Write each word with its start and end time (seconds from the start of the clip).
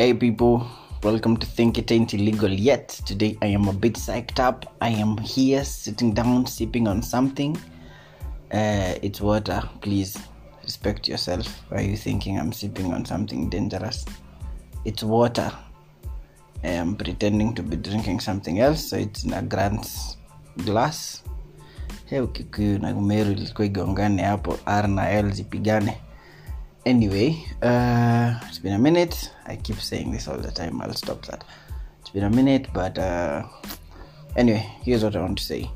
Hey 0.00 0.14
people, 0.14 0.66
welcome 1.02 1.36
to 1.36 1.46
Think 1.46 1.76
It 1.76 1.92
Ain't 1.92 2.14
Illegal 2.14 2.48
Yet. 2.48 2.88
Today 3.04 3.36
I 3.42 3.48
am 3.48 3.68
a 3.68 3.72
bit 3.74 3.96
psyched 3.96 4.38
up. 4.38 4.74
I 4.80 4.88
am 4.88 5.18
here 5.18 5.62
sitting 5.62 6.14
down, 6.14 6.46
sipping 6.46 6.88
on 6.88 7.02
something. 7.02 7.54
Uh, 8.50 8.94
it's 9.02 9.20
water. 9.20 9.62
Please 9.82 10.18
respect 10.62 11.06
yourself. 11.06 11.46
Why 11.68 11.80
are 11.80 11.82
you 11.82 11.98
thinking 11.98 12.38
I'm 12.40 12.50
sipping 12.50 12.94
on 12.94 13.04
something 13.04 13.50
dangerous? 13.50 14.06
It's 14.86 15.02
water. 15.02 15.52
I'm 16.64 16.96
pretending 16.96 17.52
to 17.56 17.62
be 17.62 17.76
drinking 17.76 18.20
something 18.20 18.58
else, 18.58 18.88
so 18.88 18.96
it's 18.96 19.24
in 19.24 19.34
a 19.34 19.42
grand 19.42 19.86
glass. 20.64 21.22
Hey, 22.06 22.20
Ukikuyu 22.20 22.78
na 22.78 22.94
Meru 22.94 23.32
ilikuwa 23.32 23.66
igongane 23.66 24.22
hapo, 24.22 24.58
R 24.66 24.88
na 24.88 25.10
L 25.10 25.30
zipigane. 25.30 26.00
Anyway, 26.86 27.44
uh, 27.60 28.40
it's 28.48 28.58
been 28.58 28.72
a 28.72 28.78
minute. 28.78 29.30
I 29.44 29.56
keep 29.56 29.76
saying 29.76 30.12
this 30.12 30.26
all 30.26 30.38
the 30.38 30.50
time. 30.50 30.80
I'll 30.80 30.94
stop 30.94 31.26
that. 31.26 31.44
It's 32.00 32.08
been 32.08 32.24
a 32.24 32.30
minute, 32.30 32.68
but 32.72 32.98
uh, 32.98 33.46
anyway, 34.34 34.66
here's 34.82 35.04
what 35.04 35.14
I 35.14 35.20
want 35.20 35.36
to 35.38 35.44
say. 35.44 35.70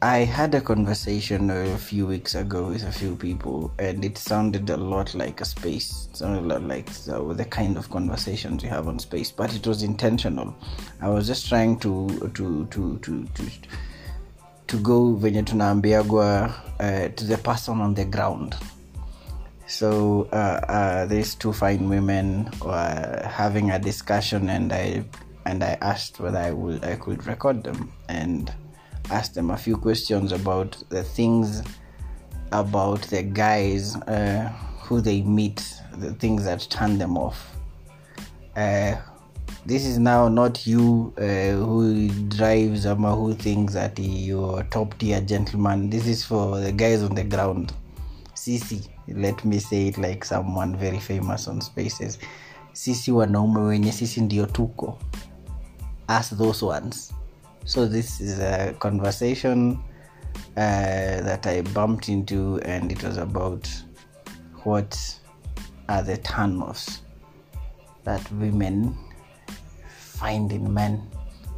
I 0.00 0.20
had 0.20 0.54
a 0.54 0.62
conversation 0.62 1.50
a 1.50 1.76
few 1.76 2.06
weeks 2.06 2.34
ago 2.34 2.68
with 2.68 2.84
a 2.84 2.90
few 2.90 3.16
people, 3.16 3.70
and 3.78 4.02
it 4.02 4.16
sounded 4.16 4.70
a 4.70 4.78
lot 4.78 5.14
like 5.14 5.42
a 5.42 5.44
space. 5.44 6.08
It 6.10 6.16
sounded 6.16 6.40
a 6.40 6.46
lot 6.46 6.62
like 6.62 6.90
the, 7.04 7.22
the 7.34 7.44
kind 7.44 7.76
of 7.76 7.90
conversations 7.90 8.62
we 8.62 8.68
have 8.70 8.88
on 8.88 8.98
space, 8.98 9.30
but 9.30 9.54
it 9.54 9.66
was 9.66 9.82
intentional. 9.82 10.56
I 11.02 11.10
was 11.10 11.26
just 11.26 11.50
trying 11.50 11.78
to 11.80 12.08
to 12.32 12.64
to 12.64 12.98
to 12.98 13.26
to, 13.34 13.50
to 14.68 14.76
go 14.78 15.14
venye 15.16 15.44
uh, 16.80 17.08
to 17.14 17.24
the 17.26 17.36
person 17.36 17.82
on 17.82 17.92
the 17.92 18.06
ground 18.06 18.56
so 19.70 20.28
uh, 20.32 20.60
uh, 20.68 21.06
these 21.06 21.34
two 21.34 21.52
fine 21.52 21.88
women 21.88 22.50
were 22.64 23.22
having 23.24 23.70
a 23.70 23.78
discussion 23.78 24.50
and 24.50 24.72
i 24.72 25.04
and 25.46 25.62
i 25.62 25.78
asked 25.80 26.18
whether 26.20 26.38
i 26.38 26.50
would 26.50 26.84
i 26.84 26.96
could 26.96 27.24
record 27.26 27.62
them 27.62 27.92
and 28.08 28.52
asked 29.10 29.34
them 29.34 29.50
a 29.50 29.56
few 29.56 29.76
questions 29.76 30.32
about 30.32 30.82
the 30.88 31.02
things 31.02 31.62
about 32.52 33.02
the 33.02 33.22
guys 33.22 33.96
uh, 33.96 34.48
who 34.82 35.00
they 35.00 35.22
meet 35.22 35.62
the 35.98 36.12
things 36.14 36.44
that 36.44 36.66
turn 36.70 36.98
them 36.98 37.16
off. 37.16 37.56
Uh, 38.56 38.96
this 39.66 39.84
is 39.84 39.98
now 39.98 40.28
not 40.28 40.66
you 40.66 41.12
uh, 41.18 41.52
who 41.64 42.08
drives 42.28 42.86
or 42.86 42.96
who 42.96 43.34
thinks 43.34 43.74
that 43.74 43.98
you're 43.98 44.62
top 44.64 44.96
tier 44.98 45.20
gentleman. 45.20 45.90
This 45.90 46.06
is 46.06 46.24
for 46.24 46.58
the 46.58 46.72
guys 46.72 47.02
on 47.02 47.14
the 47.14 47.24
ground. 47.24 47.72
Sisi 48.34 48.88
let 49.14 49.44
me 49.44 49.60
say 49.60 49.88
it 49.88 49.98
like 49.98 50.24
someone 50.24 50.76
very 50.76 50.98
famous 50.98 51.48
on 51.48 51.60
spaces. 51.60 52.18
Sisi 52.72 53.12
wanaume 53.12 53.60
wenye 53.60 53.92
sisi 53.92 54.20
ndio 54.20 54.46
tuko 54.46 54.98
as 56.08 56.36
those 56.36 56.64
ones. 56.64 57.12
So 57.64 57.86
this 57.86 58.20
is 58.20 58.40
a 58.40 58.74
conversation 58.78 59.78
uh, 60.56 61.22
that 61.22 61.46
i 61.46 61.62
bumped 61.62 62.08
into 62.08 62.58
and 62.64 62.90
it 62.92 63.02
was 63.02 63.16
about 63.18 63.68
what 64.64 64.98
are 65.88 66.02
the 66.02 66.16
turn-offs 66.18 67.02
that 68.04 68.32
women 68.32 68.96
find 69.88 70.52
in 70.52 70.72
men. 70.72 71.02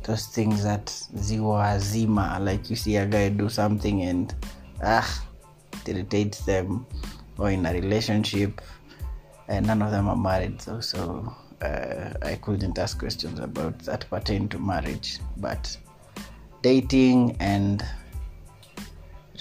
Those 0.03 0.27
things 0.27 0.65
that 0.65 0.87
ziwa 1.15 1.79
zima 1.79 2.39
like 2.41 2.69
you 2.71 2.77
see 2.77 2.97
a 2.97 3.07
guy 3.07 3.29
do 3.29 3.49
something 3.49 4.03
and 4.03 4.35
ah 4.83 5.25
it 5.73 5.89
irritates 5.89 6.45
them 6.45 6.85
or 7.43 7.51
in 7.51 7.67
a 7.67 7.73
relationship 7.73 8.61
and 9.49 9.67
none 9.67 9.83
of 9.83 9.91
them 9.91 10.09
are 10.09 10.17
married 10.17 10.63
so 10.63 10.81
so 10.81 11.01
uh, 11.63 12.13
i 12.23 12.35
couldn't 12.37 12.79
ask 12.79 12.99
questions 12.99 13.39
about 13.39 13.79
that 13.81 14.09
pertain 14.11 14.49
to 14.49 14.59
marriage. 14.59 15.19
But 15.37 15.77
dating 16.63 17.37
and 17.41 17.85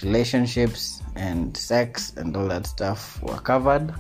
relationships 0.04 1.02
and 1.16 1.56
sex 1.56 2.14
and 2.18 2.36
all 2.36 2.48
that 2.48 2.68
stuff 2.68 3.22
were 3.22 3.40
covered. 3.40 3.94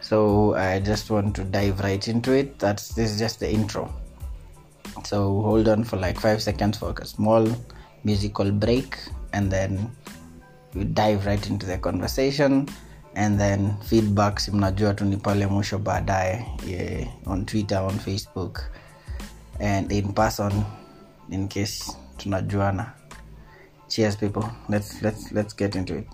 So 0.00 0.54
i 0.54 0.78
just 0.78 1.10
want 1.10 1.34
to 1.36 1.44
dive 1.44 1.80
right 1.80 2.06
into 2.06 2.32
it. 2.32 2.58
That's 2.58 2.94
this 2.94 3.12
is 3.12 3.18
just 3.18 3.40
the 3.40 3.50
intro. 3.50 3.92
So 5.04 5.42
hold 5.42 5.68
on 5.68 5.84
for 5.84 5.96
like 5.96 6.18
five 6.18 6.42
seconds 6.42 6.78
for 6.78 6.94
a 6.98 7.06
small 7.06 7.46
musical 8.04 8.50
break 8.50 8.98
and 9.32 9.50
then 9.50 9.90
we 10.74 10.84
dive 10.84 11.26
right 11.26 11.44
into 11.48 11.66
the 11.66 11.78
conversation 11.78 12.68
and 13.16 13.38
then 13.38 13.74
feedbacks 13.80 14.48
mnajua 14.48 14.94
tu 14.94 15.04
ni 15.04 15.16
pale 15.16 15.46
mwisho 15.46 15.78
baadaye 15.78 16.46
yeah, 16.66 17.08
on 17.26 17.44
twitter 17.46 17.78
on 17.78 17.98
facebook 17.98 18.60
and 19.60 19.92
in 19.92 20.12
person 20.12 20.52
in 21.30 21.48
case 21.48 21.96
tunajuana. 22.16 22.92
Cheers 23.88 24.16
people. 24.16 24.44
Let's, 24.68 25.02
let's, 25.02 25.32
let's 25.32 25.56
get 25.56 25.74
into 25.76 25.94
it. 25.96 26.06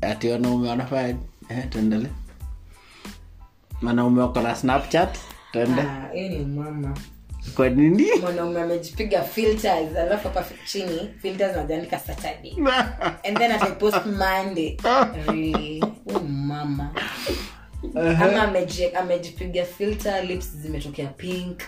Ati 0.00 0.28
wanaume 0.28 0.68
wanafanya 0.68 1.16
eh, 1.48 1.68
tuendele 1.70 2.08
wanaume 3.82 4.22
wako 4.22 4.40
na 4.40 4.54
snapchat 4.56 5.18
tuende 5.52 5.82
Ah, 5.82 6.08
hiyo 6.14 6.28
ni 6.28 6.44
mama. 6.44 6.96
Kwa 7.56 7.68
nini? 7.68 8.06
Mwanaume 8.20 8.62
amejipiga 8.62 9.22
filters 9.22 9.96
alafu 9.96 10.28
hapa 10.28 10.44
chini 10.66 11.10
filters 11.22 11.56
najaandika 11.56 11.98
saturday. 11.98 12.52
And 13.28 13.38
then 13.38 13.52
ataipost 13.52 14.06
monday. 14.06 14.76
Really? 15.26 15.82
Oh 16.14 16.18
mama. 16.20 16.90
Ama 17.94 18.42
amejipiga 18.98 19.64
filter 19.64 20.24
lips 20.24 20.50
zimetokea 20.56 21.06
pink. 21.08 21.60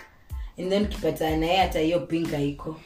And 0.59 0.69
then 0.69 0.83
ukipatana 0.83 1.37
naye 1.37 1.57
hata 1.57 1.79
hiyo 1.79 1.99
pink 1.99 2.31
haiko. 2.31 2.79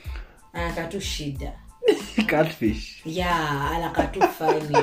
Anakatu 0.53 1.01
shida. 1.01 1.51
Catfish. 2.27 3.01
Yeah 3.05 3.71
anakatu 3.71 4.21
fani 4.21 4.77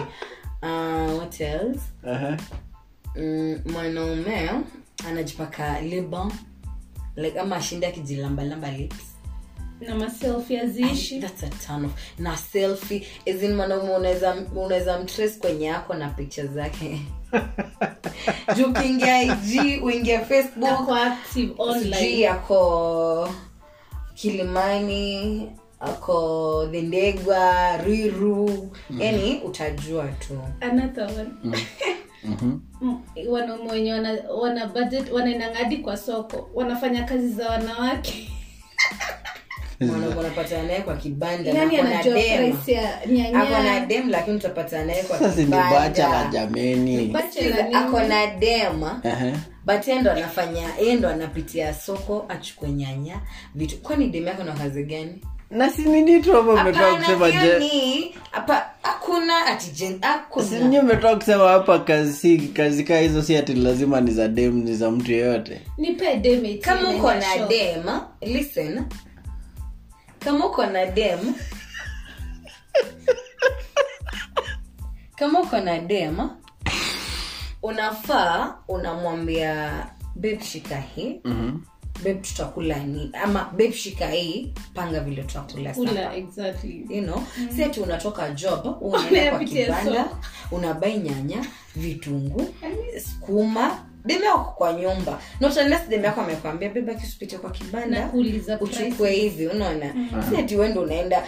uh, 0.63 1.19
what 1.19 1.41
else? 1.41 1.81
Uh-huh. 2.05 2.37
mm, 3.17 3.61
mwanaume 3.73 4.51
anajipaka 5.09 5.81
liba 5.81 6.31
like 7.17 7.41
ama 7.41 7.57
ashinde 7.57 7.87
akijilambalamba 7.87 8.71
lips. 8.71 9.05
Na 9.81 9.95
maselfi 9.95 10.59
aziishi. 10.59 11.21
That's 11.21 11.43
a 11.43 11.51
ton 11.67 11.85
of 11.85 11.93
na 12.19 12.37
selfie 12.37 13.07
as 13.27 13.43
mwanaume 13.43 13.91
unaweza 13.91 14.35
unaweza 14.55 14.99
mtrace 15.01 15.39
kwenye 15.39 15.67
yako 15.67 15.95
na 15.95 16.09
picha 16.09 16.47
zake. 16.47 17.01
Juu 18.57 18.67
ukiingia 18.67 19.23
ig 19.23 19.85
uingia 19.85 20.25
facebook 20.25 20.89
yako 22.21 23.29
online 24.29 25.53
ako 25.81 26.67
kilimani 26.67 26.67
ako 26.67 26.67
dhindegwa 26.71 27.77
riru 27.77 28.71
yani 28.99 29.41
utajua 29.45 30.09
tu. 30.09 30.39
Another 30.61 31.05
one. 31.05 31.31
Mm, 32.81 33.03
wanaume 33.29 33.73
wenye 33.73 33.93
wana, 33.93 34.19
wana 34.41 34.67
budget 34.67 35.13
wanaendanga 35.13 35.77
kwa 35.83 35.97
soko. 35.97 36.51
Wanafanya 36.55 37.05
kazi 37.05 37.29
za 37.29 37.49
wanawake. 37.51 38.31
Unapatana 40.19 40.63
naye 40.63 40.81
kwa 40.81 40.97
kibanda 40.97 41.63
ako 43.35 43.63
na 43.63 43.87
dem 43.87 44.11
lakini 44.11 44.37
utapatana 44.37 44.85
naye 44.85 45.03
kwa 45.03 45.19
jameni? 46.33 47.17
Ako 47.75 48.01
na 48.01 48.27
dem 48.27 48.83
uh-huh. 48.83 49.37
but 49.67 49.89
yeye 49.89 50.01
ndo 50.01 50.13
anafanya 50.13 50.69
yeye 50.81 50.95
ndo 50.95 51.09
anapitia 51.09 51.75
soko 51.75 52.25
achukue 52.29 52.69
nyanya. 52.71 53.21
Vitu 53.55 53.77
kwani 53.79 54.09
dem 54.09 54.27
yako 54.27 54.45
na 54.45 54.53
kazi 54.53 54.85
gani 54.85 55.21
na 55.51 55.71
sinini 55.71 56.21
tu 56.23 56.31
umetoka 56.41 56.97
kusema 56.97 57.31
je? 57.31 57.59
hapa 58.31 58.71
hakuna 58.83 59.47
ati 59.47 59.71
gen- 59.71 59.99
sinyi 60.59 60.79
umetoka 60.79 61.17
kusema 61.17 61.49
hapa 61.49 61.79
kazi 61.79 62.13
si 62.13 62.39
kazi 62.39 62.85
kaa 62.85 62.99
hizo 62.99 63.23
si 63.23 63.37
ati 63.37 63.55
lazima 63.55 64.01
ni 64.01 64.11
za 64.11 64.29
dem 64.29 64.55
ni 64.65 64.75
za 64.75 64.91
mtu 64.91 65.13
yeyote? 65.13 65.61
Kama 66.59 66.91
uko 66.91 67.15
na 67.15 67.47
dem 67.49 67.85
listen. 68.21 68.85
Kama 70.19 70.47
uko 70.47 70.67
na 70.67 70.87
dem 70.87 71.19
kama 75.17 75.41
uko 75.41 75.59
na 75.61 75.79
dem 75.79 76.29
unafaa 77.63 78.55
unamwambia 78.69 79.87
beb 80.17 80.41
shika 80.43 80.77
hii. 80.77 81.21
Mhm. 81.25 81.59
Beb 82.05 82.23
tutakula 82.23 82.79
ni 82.79 83.11
ama 83.23 83.51
beb 83.57 83.73
shika 83.73 84.07
hii 84.11 84.53
panga 84.75 85.01
vile 85.01 85.23
tutakula 85.23 85.73
kula 85.75 86.15
exactly. 86.17 86.87
You 86.91 87.03
know? 87.03 87.23
Si 87.57 87.65
ati 87.65 87.81
unatoka 87.81 88.31
job 88.31 88.77
unaenda 88.81 89.31
kwa 89.31 89.45
kibanda 89.45 90.05
soko. 90.05 90.17
unabai 90.51 90.99
nyanya 90.99 91.45
vitunguu 91.77 92.55
sukuma 93.05 93.79
yako 94.07 94.53
kwa 94.57 94.73
nyumba. 94.73 95.21
Not 95.41 95.57
unless 95.57 95.91
yako 96.05 96.21
amekwambia 96.21 96.69
beba 96.69 96.95
kisupite 96.95 97.39
kwa 97.39 97.51
kibanda 97.51 98.11
uchukue 98.61 99.13
hivi 99.13 99.47
unaona? 99.47 99.95
Si 100.31 100.37
ati 100.37 100.57
wendo 100.57 100.81
unaenda. 100.83 101.27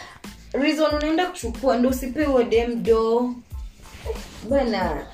Reason 0.52 0.94
unaenda 0.94 1.26
kuchukua 1.26 1.76
ndo 1.76 1.88
usipewe 1.88 2.44
demdo 2.44 3.34
bana 4.50 5.06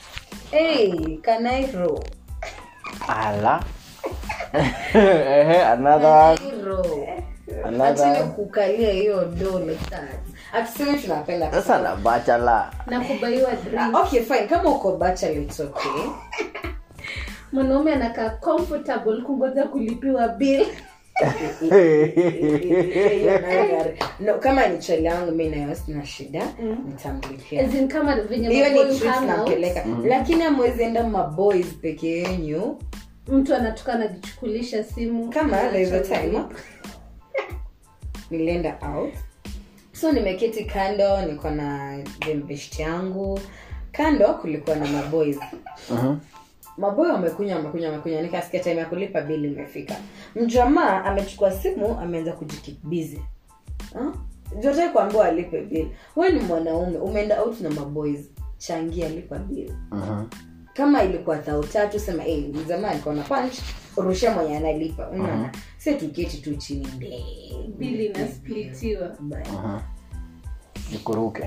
hey, 0.50 1.16
kanairo 1.22 2.04
ala 3.08 3.64
another 5.72 6.38
Another 7.64 8.24
kukalia 8.36 8.92
hiyo 8.92 9.24
do 9.24 9.58
like 9.58 9.90
that 9.90 10.10
atuseme 10.52 10.98
tunapenda 10.98 11.50
sasa 11.52 11.78
na 11.82 11.96
bachala 11.96 12.70
na 12.86 13.00
drink. 13.00 13.78
Ah, 13.78 13.90
okay 14.02 14.22
fine. 14.22 14.46
Kama 14.46 14.70
uko 14.70 14.96
bachelor 14.96 15.42
it's 15.42 15.60
okay. 15.60 16.02
Mwanaume 17.52 17.92
anakaa 17.92 18.30
comfortable 18.30 19.22
kungoja 19.22 19.64
kulipiwa 19.64 20.28
bill. 20.28 20.66
No, 24.20 24.34
kama 24.38 24.66
ni 24.66 24.78
chele 24.78 25.02
yangu 25.02 25.32
mi 25.32 25.48
nayo 25.48 25.74
sina 25.74 26.06
shida. 26.06 26.42
Nitamlipia 26.88 27.86
kama 27.88 28.16
venye 28.20 28.48
hiyo 28.48 28.66
maboy 28.66 28.84
ni 28.92 29.26
nampeleka. 29.26 29.84
Lakini 30.04 30.42
amwezi 30.42 30.82
enda 30.82 31.02
maboys 31.04 31.66
peke 31.66 32.08
yenyu 32.08 32.78
mtu 33.28 33.54
anatoka 33.54 33.92
anajichukulisha 33.92 34.84
simu. 34.84 35.30
Kama 35.30 35.56
a 35.60 36.00
time. 36.00 36.42
Nilienda 38.30 38.78
out. 38.82 39.14
So 39.92 40.12
nimeketi 40.12 40.64
kando 40.64 41.22
niko 41.22 41.50
na 41.50 41.98
jembeshti 42.26 42.82
yangu. 42.82 43.40
Kando 43.92 44.34
kulikuwa 44.34 44.76
na 44.76 44.86
maboys. 44.86 45.38
Mhm. 45.90 46.16
maboy 46.76 47.08
wamekunywa 47.08 47.56
wamekunywa 47.56 47.90
wamekunywa. 47.90 48.22
Nikasikia 48.22 48.60
time 48.60 48.76
ya 48.76 48.86
kulipa 48.86 49.20
bili 49.20 49.48
imefika. 49.48 49.96
Mjamaa 50.34 51.04
amechukua 51.04 51.52
simu 51.52 52.00
ameanza 52.00 52.32
kujikibizi 52.32 53.22
jote 54.60 54.88
kuambia 54.88 55.24
alipe 55.24 55.60
bili 55.60 55.90
we 56.16 56.32
ni 56.32 56.40
mwanaume 56.40 56.98
umeenda 56.98 57.42
out 57.42 57.60
na 57.60 57.70
maboys. 57.70 58.20
Changia 58.58 59.08
lipa 59.08 59.38
bili 59.38 59.72
Mhm. 59.90 60.24
Kama 60.76 61.02
ilikuwa 61.02 61.38
thao 61.38 61.62
tatu 61.64 62.00
sema 62.00 62.22
hey, 62.22 62.40
mjamaa 62.48 62.88
alikuwa 62.88 63.14
na 63.14 63.22
punch 63.22 63.54
rusha 63.96 64.30
mwenye 64.30 64.56
analipa. 64.56 65.08
Unaona 65.08 65.50
si 65.78 65.94
tuketi 65.94 66.36
tu 66.36 66.54
chini 66.56 66.88
inasplitiwa 67.80 69.16
nikuruke. 70.92 71.42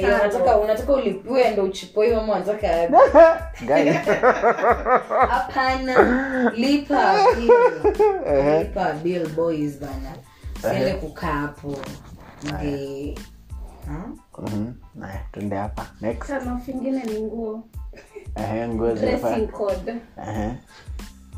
Taro. 0.00 0.14
unataka 0.24 0.58
unataka 0.58 0.92
ulipiwe 0.92 1.50
ndo 1.50 1.64
uchipoiwe 1.64 2.16
ama 2.16 2.32
unataka 2.32 2.68
hapana. 5.28 6.50
Lipa 6.56 7.16
bill. 7.36 7.52
Lipa 8.58 8.92
bill 8.92 9.28
boys 9.28 9.80
bana. 9.80 10.12
Siende 10.60 10.94
kukaa 10.94 11.32
hapo? 11.32 11.76
Mhm. 14.38 14.72
Haya, 15.00 15.20
tuende 15.32 15.56
hapa. 15.56 15.86
Next. 16.00 16.32
Vingine 16.66 17.02
ni 17.04 17.20
nguo 17.20 17.64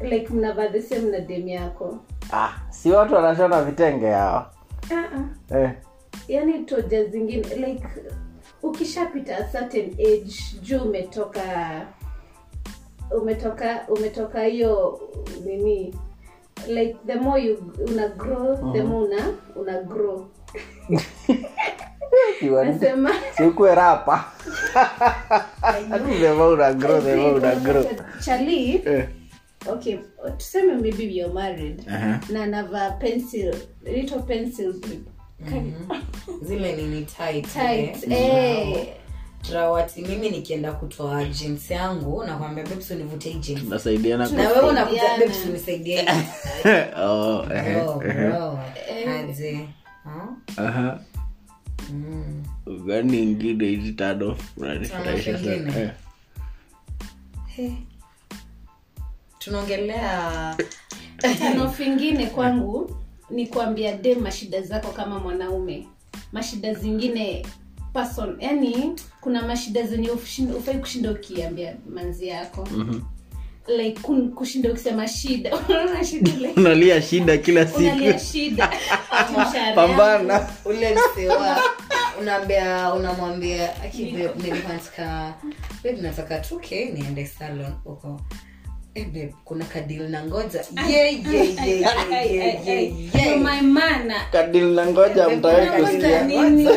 like 0.00 0.31
mnavaa 0.35 0.69
the 0.69 0.82
same 0.82 1.11
na 1.11 1.20
dem 1.20 1.49
yako. 1.49 1.99
Ah 2.32 2.52
si 2.70 2.91
watu 2.91 3.14
wanashona 3.14 3.62
vitenge 3.62 4.06
yao 4.06 4.50
uh-uh. 4.91 5.56
eh. 5.62 5.70
yani 6.29 6.64
toja 6.64 7.05
zingine 7.05 7.55
like 7.55 7.87
ukishapita 8.62 9.44
certain 9.52 9.93
age 9.93 10.35
juu 10.62 10.82
umetoka 10.82 11.43
umetoka 13.23 13.87
umetoka 13.88 14.43
hiyo 14.43 15.00
nini? 15.44 15.94
Like 16.69 16.96
the 17.06 17.14
more 17.14 17.43
you 17.43 17.73
una 17.88 18.08
grow 18.08 18.73
the 18.73 18.82
more 18.82 19.06
una 19.06 19.35
una 19.56 19.82
grow 19.82 20.26
sikue 23.37 23.75
rapa. 23.75 24.25
Sema 26.21 26.47
una 26.49 26.73
grow 26.73 27.00
sema 27.03 27.85
chali 28.25 28.82
Eh. 28.87 29.09
okay 29.73 29.99
tuseme 30.38 30.75
maybe 30.75 31.05
you're 31.05 31.32
married 31.35 31.82
Aha. 31.88 32.21
na 32.32 32.43
anavaa 32.43 32.91
pencil 32.91 33.55
little 33.85 34.19
pencil 34.23 34.75
zile 36.47 36.76
nini 36.76 37.05
tight, 37.05 37.53
tight 37.53 38.12
eh. 38.12 38.73
eh. 38.73 38.87
Trawati 39.43 40.03
mimi 40.03 40.31
nikienda 40.31 40.73
kutoa 40.73 41.25
jeans 41.25 41.70
yangu 41.70 42.25
nakwambia 42.25 42.65
babes 42.65 42.91
univutie 42.91 43.35
jeans. 43.35 43.62
Nasaidiana 43.69 44.29
na 44.29 44.49
wewe 44.49 44.69
unakuja 44.69 45.03
unisaidie 45.49 46.05
oh. 47.05 47.47
Aje. 49.09 49.69
Gani 52.87 53.23
ingine 53.23 53.67
hizi 53.67 53.93
tano 53.93 54.37
unanifurahisha 54.57 55.39
sana. 55.39 55.95
Eh. 57.59 57.73
Tunaongelea 59.39 60.57
tano 61.39 61.71
fingine 61.71 62.27
kwangu 62.27 62.97
ni 63.31 63.47
kuambia 63.47 63.97
de 63.97 64.15
mashida 64.15 64.63
zako 64.63 64.93
kama 64.93 65.19
mwanaume 65.19 65.87
mashida 66.33 66.75
zingine 66.75 67.47
person 67.93 68.37
yani 68.41 68.93
kuna 69.21 69.43
mashida 69.43 69.87
zenye 69.87 70.11
ufai 70.59 70.79
kushinda 70.79 71.11
ukiambia 71.11 71.77
manzi 71.95 72.29
yako 72.29 72.69
mm-hmm. 72.73 73.03
like 73.79 74.01
kushinda 74.35 74.71
ukisema 74.73 75.09
shida 75.09 75.51
shida 76.11 76.33
unalia 76.57 77.03
shida 77.03 77.39
kila 77.39 77.67
unalia 77.77 78.19
siku 78.19 78.33
shida. 78.33 78.71
pambana. 79.75 80.49
Ule 80.65 80.95
msewa 80.95 81.59
unaambia 82.21 82.95
unamwambia 82.95 83.83
"Aki, 83.85 84.05
nilikuwa 84.37 85.35
nataka 86.03 86.39
tuke 86.39 86.85
niende 86.85 87.27
salon 87.27 87.73
huko. 87.85 88.21
Eh, 88.95 89.07
babe, 89.07 89.35
kuna 89.45 89.65
kadil 89.65 90.09
na 90.09 90.25
ngoja. 90.25 90.65
Kadil 94.33 94.65
na 94.75 94.87
ngoja 94.87 95.29
mtawai 95.29 95.67
Kuna 95.67 95.79
kusikia 95.81 96.25
ngoja 96.25 96.51
nini? 96.51 96.69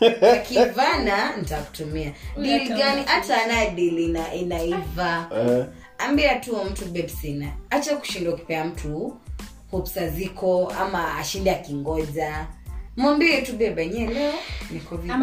akivana 0.34 1.36
nitakutumia. 1.36 2.12
Dili 2.42 2.68
gani? 2.68 3.02
hata 3.06 3.42
ana 3.44 3.66
dili 3.70 4.04
ina, 4.04 4.34
inaiva. 4.34 5.26
Eh, 5.48 5.64
ambia 5.98 6.34
tu 6.34 6.56
mtu 6.70 6.84
bebsina 6.84 7.46
acha 7.70 7.96
kushinda 7.96 8.30
ukipea 8.30 8.64
mtu 8.64 9.16
hopsa 9.76 10.08
ziko 10.08 10.72
ama 10.80 11.16
ashinde 11.18 11.50
akingoja. 11.50 12.46
Mwambie 12.96 13.42
tu 13.42 13.52
bebe 13.52 13.86
nye 13.86 14.06
leo 14.06 14.32
niko 14.70 14.96
vibaya. 14.96 15.20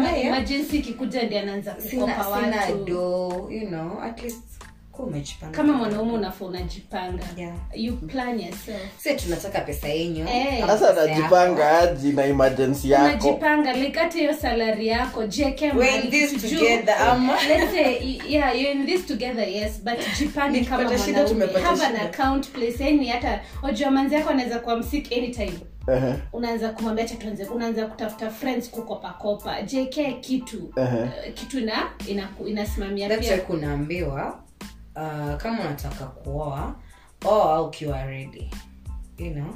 ikikuja 0.76 1.22
ndi 1.22 1.36
anaanza 1.38 1.76
sina, 1.80 2.24
sina 2.24 2.66
do 2.84 3.48
you 3.50 3.66
know 3.68 4.00
at 4.02 4.22
least 4.22 4.38
umejipanga 5.02 5.56
kama 5.56 5.72
mwanaume 5.72 6.12
unafaa 6.12 6.44
unajipanga. 6.44 7.22
Yeah. 7.36 7.54
you 7.74 7.96
plan 7.96 8.40
yourself. 8.40 8.80
Si 8.98 9.14
tunataka 9.14 9.60
pesa 9.60 9.88
yenyu. 9.88 10.26
Eh. 10.28 10.66
sasa 10.66 10.92
pesa 10.92 11.06
najipanga 11.06 11.78
aji 11.78 12.12
na 12.12 12.24
emergency 12.24 12.90
yako? 12.90 13.04
Unajipanga 13.04 13.72
like 13.72 13.98
hata 13.98 14.18
hiyo 14.18 14.34
salari 14.34 14.86
yako 14.86 15.26
jeke 15.26 15.70
We're 15.72 16.00
in 16.04 16.10
this 16.10 16.32
together, 16.42 16.94
ama? 17.10 17.32
Let's 17.48 17.70
say, 17.72 18.18
yeah, 18.28 18.60
you're 18.60 18.72
in 18.80 18.86
this 18.86 19.06
together 19.06 19.48
yes 19.48 19.80
but 19.84 19.98
jipange 20.18 20.60
kama 20.64 20.84
mwanaume. 20.84 21.46
have 21.46 21.82
an 21.86 21.96
account 21.96 22.48
place 22.48 22.84
yani 22.84 23.06
hata 23.08 23.40
wajua 23.62 23.90
manzi 23.90 24.14
yako 24.14 24.30
anaweza 24.30 24.58
kuwa 24.58 24.76
msik 24.76 25.12
anytime. 25.12 25.58
Ehe, 25.88 26.14
unaanza 26.32 26.68
kumwambia 26.68 27.04
chatuanze 27.04 27.44
unaanza 27.44 27.86
kutafuta 27.86 28.30
friends 28.30 28.70
kukopakopa 28.70 29.62
jk 29.62 30.20
kitu. 30.20 30.72
Ehe. 30.76 31.02
uh, 31.02 31.34
kitu 31.34 31.58
ina 31.58 32.28
inasimamia 32.46 33.06
ina 33.06 33.16
pia. 33.16 33.38
kunaambiwa 33.40 34.43
uh, 34.96 35.36
kama 35.36 35.60
unataka 35.60 36.06
kuoa 36.06 36.74
oa 37.24 37.62
ukiwa 37.62 38.04
redi 38.06 38.50
you 39.18 39.30
know. 39.32 39.54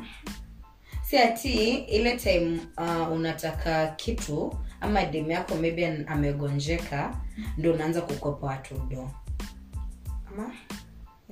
Si 1.03 1.19
ati 1.19 1.75
ile 1.75 2.17
time 2.17 2.61
uh, 2.79 3.13
unataka 3.13 3.87
kitu 3.87 4.55
ama 4.81 5.05
demu 5.05 5.31
yako 5.31 5.55
maybe 5.55 6.05
amegonjeka 6.07 7.15
ndo 7.59 7.73
unaanza 7.73 8.01
kukopa 8.01 8.47
watu 8.47 8.75
udo 8.75 9.11
ama? 10.33 10.53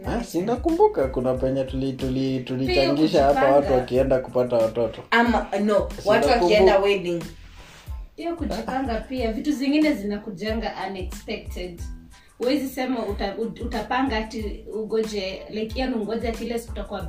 Ah, 0.06 0.24
kuna 1.08 1.34
penye 1.34 1.64
tuli- 1.64 1.92
tuli- 1.92 2.44
hapa 3.22 3.40
watu 3.54 3.72
wakienda 3.72 3.74
wakienda 3.76 4.18
kupata 4.18 4.56
watoto. 4.56 5.02
Ama 5.10 5.46
no 5.64 5.88
watu 6.04 6.28
wakienda 6.28 6.78
wedding. 6.78 7.22
Hiyo 8.16 8.36
kujipanga 8.36 9.00
pia 9.00 9.32
vitu 9.32 9.52
zingine 9.52 9.92
zinakujanga 9.92 10.72
unexpected 10.90 11.80
huwezi 12.38 12.68
sema 12.68 13.06
uta, 13.06 13.34
utapanga 13.38 14.16
ati 14.16 14.64
ugoje 14.74 15.42
like 15.50 15.80
yani 15.80 15.94
ungoje 15.94 16.28
ati 16.28 16.44
ile 16.44 16.58
siku 16.58 16.72
utakuwa 16.72 17.02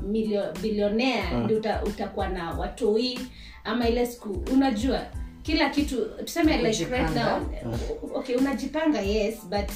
bilionea 0.61 1.31
ndi 1.31 1.43
ndio 1.43 1.57
uta, 1.57 1.83
utakuwa 1.83 2.27
na 2.27 2.51
watoi 2.51 3.19
ama 3.63 3.87
ile 3.87 4.05
siku 4.05 4.43
unajua 4.53 5.01
kila 5.43 5.69
kitu 5.69 6.05
tuseme 6.05 6.57
like 6.57 6.85
right 6.85 7.15
now 7.15 7.39
Kujipanga. 7.39 7.77
okay 8.15 8.35
unajipanga 8.35 8.99
yes 9.01 9.45
but 9.49 9.69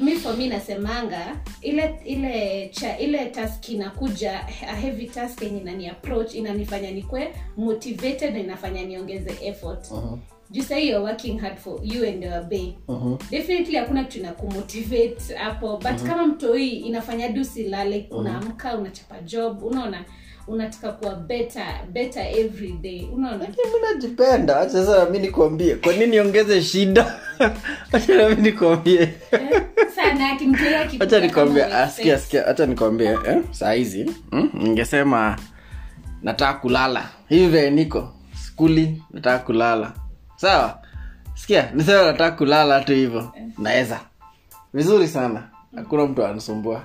mi 0.00 0.12
for 0.12 0.36
mi 0.36 0.48
nasemanga 0.48 1.36
ile 1.62 2.00
ile 2.04 2.68
cha 2.68 2.98
ile 2.98 3.26
task 3.26 3.68
inakuja 3.68 4.40
a 4.68 4.74
heavy 4.76 5.06
task 5.06 5.42
yenye 5.42 5.60
inani 5.60 5.88
approach 5.88 6.34
inanifanya 6.34 6.90
nikwe 6.90 7.34
motivated 7.56 8.32
na 8.34 8.38
inafanya 8.40 8.84
niongeze 8.84 9.34
effort 9.42 9.90
Mhm. 9.90 10.18
Juu 10.50 10.62
sahii 10.62 10.88
you're 10.88 11.04
working 11.10 11.40
hard 11.40 11.56
for 11.58 11.80
you 11.82 12.08
and 12.08 12.24
your 12.24 12.42
bay 12.42 12.74
definitely 13.30 13.76
hakuna 13.76 14.04
kitu 14.04 14.18
inakumotivate 14.18 15.34
hapo. 15.34 15.76
But 15.76 16.02
kama 16.02 16.26
mtoi 16.26 16.68
inafanya 16.68 17.26
hadi 17.26 17.40
usilale 17.40 18.06
unaamka 18.10 18.76
unachapa 18.78 19.20
job 19.20 19.62
unaona 19.62 20.04
unataka 20.46 20.92
kuwa 20.92 21.14
better 21.14 21.80
better 21.92 22.26
every 22.38 22.72
day. 22.72 23.08
Unaona? 23.12 23.38
Mi 23.48 23.80
najipenda. 23.94 24.70
Sasa 24.70 25.10
mi 25.10 25.18
nikuambie 25.18 25.74
kwa 25.74 25.92
nini 25.92 26.06
niongeze 26.06 26.62
shida? 26.62 27.14
Acha 27.92 28.28
nikuambie 28.28 28.42
nikwambie. 28.42 29.00
Eh, 29.32 29.62
hacha 30.98 31.20
nikwambie 31.20 31.64
askia 31.64 32.14
ah, 32.14 32.18
sikia 32.18 32.42
hacha 32.42 32.66
nikwambie 32.66 33.08
eh? 33.08 33.42
saa 33.50 33.72
hizi 33.72 34.10
mm? 34.32 34.50
ningesema 34.54 35.38
nataka 36.22 36.54
kulala. 36.60 37.08
Hivi 37.28 37.46
vile 37.46 37.70
niko 37.70 38.12
skuli 38.46 39.02
nataka 39.10 39.38
kulala 39.38 39.92
sawa. 40.44 40.78
Sikia 41.34 41.70
nisema 41.74 42.02
nataka 42.02 42.36
kulala 42.36 42.80
tu 42.80 42.92
hivyo. 42.92 43.32
Naweza 43.58 44.00
vizuri 44.74 45.08
sana. 45.08 45.42
Hakuna 45.76 46.06
mtu 46.06 46.24
anasumbua. 46.24 46.82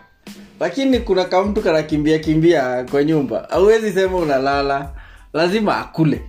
Lakini 0.59 0.99
kuna 0.99 1.25
kamtu 1.25 1.61
kanakimbia 1.61 2.19
kimbia 2.19 2.83
kwa 2.91 3.03
nyumba. 3.03 3.49
Auwezi 3.49 3.91
sema 3.91 4.17
unalala. 4.17 4.89
Lazima 5.33 5.77
akule. 5.77 6.21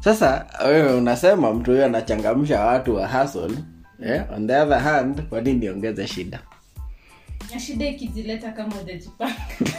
Sasa 0.00 0.46
wewe 0.66 0.94
unasema 0.94 1.54
mtu 1.54 1.70
huyo 1.70 1.84
anachangamsha 1.84 2.60
watu 2.64 2.96
wa 2.96 3.08
hustle 3.08 3.58
yeah? 4.00 4.32
on 4.36 4.46
the 4.46 4.56
other 4.56 4.78
hand 4.80 5.22
kwa 5.22 5.40
nini 5.40 5.58
niongeze 5.58 6.06
shida? 6.06 6.40
Shida 7.66 7.86
ikijileta 7.86 8.52
kama 8.52 8.76
ujajipanga 8.76 9.34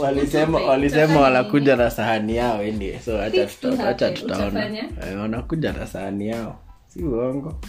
walisema 0.00 0.58
walisema 0.60 1.20
wanakuja 1.20 1.76
na 1.76 1.90
sahani 1.90 2.36
yao 2.36 2.58
anyway. 2.60 2.98
so 3.04 3.20
acha 3.22 3.30
Things 3.46 3.60
do 3.62 3.70
tuta- 3.70 3.88
acha 3.88 4.06
happen. 4.06 4.22
tutaona. 4.22 4.66
Eh, 4.76 5.18
wanakuja 5.20 5.72
na 5.72 5.86
sahani 5.86 6.28
yao. 6.28 6.58
Si 6.88 7.02
uongo. 7.04 7.60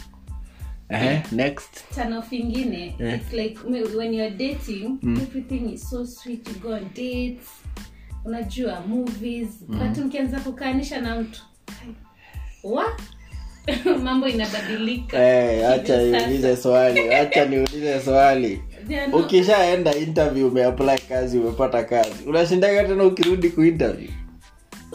Ehe, 0.89 1.21
next. 1.31 1.83
Turn-off 1.95 2.33
ingine. 2.33 2.95
Yeah. 2.99 3.15
it's 3.15 3.33
like 3.33 3.59
when 3.97 4.13
you're 4.13 4.29
dating 4.35 4.97
everything 5.03 5.73
is 5.73 5.89
so 5.89 6.05
sweet. 6.05 6.47
You 6.47 6.53
go 6.61 6.69
on 6.73 6.85
dates. 6.95 7.47
Unajua 8.25 8.81
movies. 8.87 9.49
But 9.67 9.97
mkianza 9.97 10.39
kukaanisha 10.39 11.01
na 11.01 11.15
mtu. 11.21 11.41
Wa 12.63 12.85
mambo 14.03 14.27
inabadilika. 14.27 15.17
Hey, 15.19 15.65
acha 15.67 15.97
niulize 16.03 16.55
swali. 16.55 17.13
Acha 17.13 17.45
niulize 17.45 17.99
swali 18.01 18.61
ukishaenda 19.13 19.96
interview 19.96 20.48
umeapply 20.48 20.98
kazi 21.10 21.38
umepata 21.39 21.84
kazi. 21.84 22.24
Unashindaga 22.27 22.84
tena 22.84 23.03
ukirudi 23.03 23.50
kuinterview 23.50 24.10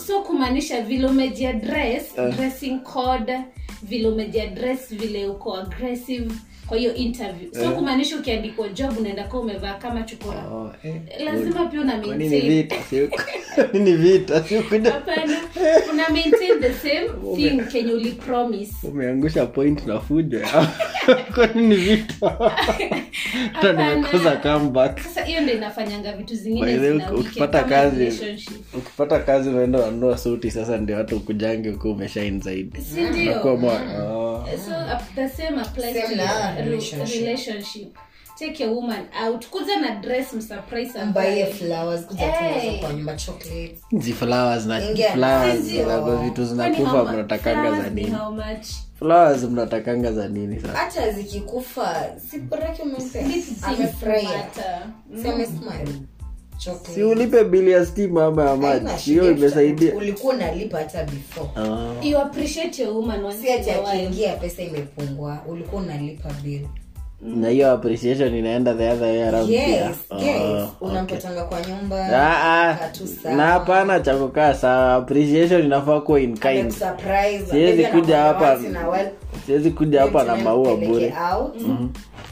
so 0.07 0.23
kumaanisha 0.23 0.81
vile 0.83 1.07
umejiadress 1.07 2.15
dressing 2.37 2.79
code 2.79 3.41
vile 3.83 4.09
umejiadress 4.09 4.95
vile 4.95 5.27
uko 5.29 5.57
aggressive 5.57 6.33
kwa 6.73 6.79
hiyo 6.79 6.95
interview. 6.95 7.55
So 7.55 7.71
kumaanisha 7.71 8.17
ukiandikwa 8.17 8.69
job 8.69 8.99
unaenda 8.99 9.25
kuwa 9.25 9.43
umevaa 9.43 9.75
kama 9.75 10.03
chukura 10.03 10.47
oh, 10.47 10.73
eh. 10.85 10.95
lazima 11.25 11.67
pia 11.67 11.81
una 11.81 11.97
maintain. 11.97 12.49
vita? 12.49 12.77
Nini 13.73 13.93
vita? 13.93 14.35
Hapana. 14.93 15.37
Una 15.93 16.09
maintain 16.09 16.61
the 16.61 16.73
same 16.73 17.09
thing 17.37 17.63
kenye 17.73 17.93
ulipromise 17.93 18.73
umeangusha 18.89 19.47
point 19.47 19.87
na 19.87 20.01
fujo 20.01 20.41
kwa 21.35 21.47
nini 21.47 21.77
vita? 21.77 22.53
Hata 23.53 24.37
comeback. 24.43 25.01
Sasa 25.01 25.25
hiyo 25.25 25.41
ndo 25.41 25.53
inafanyanga 25.53 26.13
vitu 26.13 26.35
zingine 26.35 26.79
zina 26.79 27.13
ukipata 27.13 27.65
kazi 27.65 28.13
ukipata 28.75 29.19
kazi 29.19 29.49
unaenda 29.49 29.79
wanunua 29.79 30.19
suti 30.19 30.51
sasa 30.51 30.79
ndio 30.79 30.97
watu 30.97 31.17
ukujange 31.17 31.71
ukiwa 31.71 31.95
umeshain 31.95 32.41
zaidi. 32.41 32.81
Si 32.81 33.01
ndio? 33.01 33.43
Oh. 33.43 34.45
so 34.67 34.71
up- 34.71 35.15
the 35.15 35.29
same 35.29 35.61
applies 35.61 36.09
to 36.09 36.17
na 36.17 36.23
your 36.57 36.62
relationship. 36.65 37.21
relationship. 37.21 37.97
Take 38.39 38.65
a 38.65 38.69
woman 38.71 39.05
out. 39.27 39.47
Kuza 39.47 39.77
na 39.81 39.91
dress 39.95 40.33
msurprise 40.33 41.05
mbaie 41.05 41.47
flowers. 41.47 42.07
Kuza 42.07 42.21
Hey. 42.23 42.61
tunazo 42.63 42.79
kwa 42.81 42.93
nyumba 42.93 43.17
chocolates 43.17 43.79
zi 43.99 44.13
flowers 44.13 44.67
na 44.67 44.83
Ingia. 44.91 45.13
flowers 45.13 45.55
na 45.55 45.61
zinazo 45.61 46.17
vitu 46.17 46.45
zinakufa 46.45 47.05
mnatakanga 47.05 47.71
za 47.71 47.77
flowers 47.77 47.93
nini? 47.95 48.11
how 48.11 48.33
much? 48.33 48.67
flowers 48.99 49.43
mnatakanga 49.43 50.13
za 50.13 50.29
nini 50.29 50.61
sasa? 50.61 50.79
Hata 50.79 51.11
zikikufa 51.11 52.05
si 52.31 52.39
borake 52.39 52.83
umempea 52.83 53.23
amefurahia 53.63 54.45
si 55.23 55.29
amesmile 55.29 55.63
Chocolate. 55.63 55.93
Si 56.95 57.03
ulipe 57.03 57.45
bili 57.45 57.71
ya 57.71 57.87
stima 57.87 58.25
ama 58.27 58.45
ya 58.51 58.57
maji 58.57 59.03
hiyo 59.03 59.31
imesaidia. 59.31 59.95
ulikuwa 59.95 60.35
unalipa 60.35 60.79
hata 60.79 61.05
before. 61.05 61.49
Ah. 61.57 61.95
you 62.03 62.19
appreciate 62.19 62.83
your 62.83 62.95
woman 62.97 63.25
once 63.25 63.39
si 63.43 63.53
ati 63.53 63.71
akiingia 63.71 64.37
pesa 64.37 64.63
imepungua. 64.63 65.39
Ulikuwa 65.49 65.83
unalipa 65.83 66.31
bill 67.23 67.37
na 67.37 67.49
hiyo 67.49 67.73
appreciation 67.73 68.35
inaenda 68.35 68.75
the 68.75 68.91
other 68.91 69.09
way 69.09 69.23
around 69.29 69.51
yes, 69.51 69.97
pia 70.19 70.31
yes. 70.31 70.69
Oh, 70.81 70.87
okay. 71.03 71.19
kwa 71.49 71.61
nyumba 71.61 72.07
Ah, 72.07 72.71
ah. 72.71 73.37
na 73.37 73.47
hapana 73.47 74.01
cha 74.01 74.17
kukaa 74.17 74.55
sawa 74.55 74.95
appreciation 74.95 75.65
inafaa 75.65 76.01
kuwa 76.01 76.21
in 76.21 76.39
kind. 76.39 76.73
Siwezi 77.51 77.85
kuja 77.85 78.19
hapa 78.19 78.59
siwezi 79.47 79.71
kuja 79.71 80.01
hapa 80.01 80.25
na 80.25 80.37
maua 80.37 80.77
bure. 80.77 81.15
out, 81.33 81.55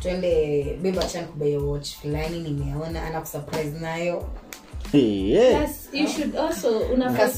twende 0.02 0.64
beba 0.82 1.02
chan 1.04 1.24
kubaia 1.24 1.58
watch 1.58 1.88
fulani 1.96 2.40
nimeona 2.40 3.02
anakusurprise 3.06 3.78
nayo. 3.80 4.24
Eh, 4.92 5.30
eh. 5.30 5.56
Plus, 5.58 5.88
you 5.92 6.08
should 6.08 6.36
also 6.36 6.78
unafaa 6.78 7.28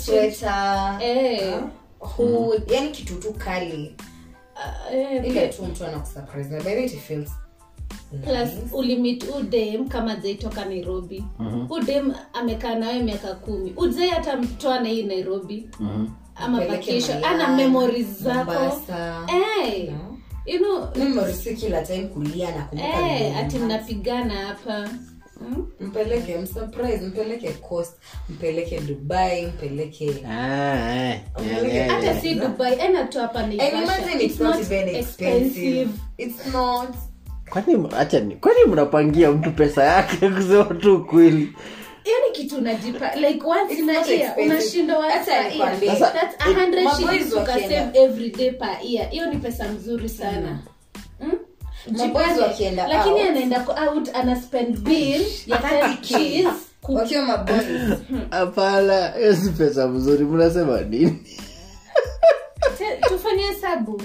Eh. 1.03 1.55
hood 1.99 2.63
yani 2.71 2.91
kitu 2.91 3.15
tu 3.15 3.33
kali. 3.33 3.95
Uh, 4.55 4.95
eh, 4.95 5.27
ile 5.27 5.49
tu 5.49 5.63
mtu 5.65 5.87
anakusurprise 5.87 6.51
na 6.51 6.57
by 6.57 6.63
the 6.71 6.77
way 6.77 6.85
it 6.85 6.99
feels 7.01 7.31
plus 8.25 8.51
ulimit 8.73 9.25
udem 9.41 9.89
kama 9.89 10.17
zaitoka 10.17 10.65
nairobi. 10.65 11.25
Udem 11.71 12.13
amekaa 12.33 12.75
nawe 12.75 13.03
miaka 13.03 13.35
kumi. 13.35 13.73
Ujai 13.77 14.09
hata 14.09 14.37
mtoa 14.37 14.81
na 14.81 14.89
hii 14.89 15.03
nairobi. 15.03 15.69
Ama 16.35 16.57
Mpeleke 16.57 16.77
vacation. 16.93 17.25
Ana 17.25 17.57
memori 17.57 18.03
zako. 18.03 18.53
Hey, 19.27 19.91
No. 19.91 20.19
you 20.47 20.59
know 20.59 20.89
kila 21.57 21.83
time 21.83 22.05
kulia 22.09 22.49
na 22.51 22.83
hey, 22.83 23.37
ati 23.37 23.59
mnapigana 23.59 24.35
hapa. 24.35 24.89
Hmm? 25.39 25.67
mpeleke 25.81 26.39
msurprise 26.39 27.07
mpeleke 27.07 27.53
coast 27.53 27.93
mpeleke 28.29 28.81
dubai 28.81 29.47
mpeleke 29.47 30.05
eh. 30.07 31.21
Eh, 31.67 31.89
hata 31.89 32.11
eh. 32.11 32.23
si 32.23 32.35
dubai 32.35 32.79
ena 32.81 33.05
tu 33.05 33.19
hapa 33.19 33.47
not 34.41 34.71
expensive. 34.73 35.91
It's 36.19 36.47
not 36.53 36.89
kwani 37.53 37.89
acha 37.99 38.21
ni 38.21 38.37
kwani 38.37 38.59
mnapangia 38.69 39.33
mtu 39.33 39.51
pesa 39.53 39.85
yake 39.85 40.17
kusema 40.37 40.65
tu 40.65 40.97
ukweli? 40.97 41.53
Hiyo 42.05 42.17
ni 42.27 42.33
kitu 42.33 42.57
unajipa 42.57 43.15
like 43.15 43.45
once 43.47 43.75
in 43.75 43.91
a 43.91 43.93
year 44.07 44.35
unashinda 44.45 44.99
once 44.99 45.31
year. 45.31 46.13
that's 46.13 46.37
a 46.39 46.45
hundred 46.45 46.85
maboys 46.85 46.97
shillings 46.99 47.33
wakienda- 47.33 47.43
ukasave 47.43 47.99
every 47.99 48.31
day 48.31 48.51
per 48.51 48.77
year. 48.83 49.09
Hiyo 49.11 49.27
ni 49.27 49.37
pesa 49.37 49.69
mzuri 49.69 50.09
sana. 50.09 50.59
Mm? 51.21 51.33
Mm? 51.89 52.13
Wakienda 52.43 52.89
lakini 52.89 53.21
anaenda 53.21 53.67
out 53.89 54.09
ana 54.15 54.37
spend 54.43 54.79
bill 54.79 55.23
ya 55.47 55.57
30 55.59 55.97
Ks 55.97 56.57
ku- 56.83 56.95
wakiwa 56.95 57.23
maboys. 57.25 57.67
Hapana 58.31 59.09
hiyo 59.09 59.37
si 59.37 59.51
pesa 59.51 59.89
mzuri. 59.89 60.25
Mnasema 60.25 60.81
nini? 60.81 61.19
Tufanye 63.09 63.43
hesabu 63.43 64.03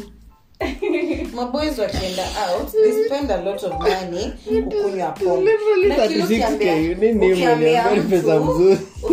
maboys 1.36 1.78
wakienda 1.80 2.24
out 2.50 2.72
they 2.72 3.06
spend 3.06 3.32
a 3.32 3.38
lot 3.42 3.66
of 3.68 3.74
money 3.74 4.32
kukunywa 4.46 5.12
pombe. 5.12 5.52
Literally 5.52 5.88
Lakini 5.88 6.22
36K, 6.24 6.36
ukiambia- 6.58 6.96
nini 6.98 7.32
ukiambia 7.32 7.56
mniambia 7.56 7.96
ni 8.04 8.10
pesa 8.10 8.40
mtu- 8.40 8.78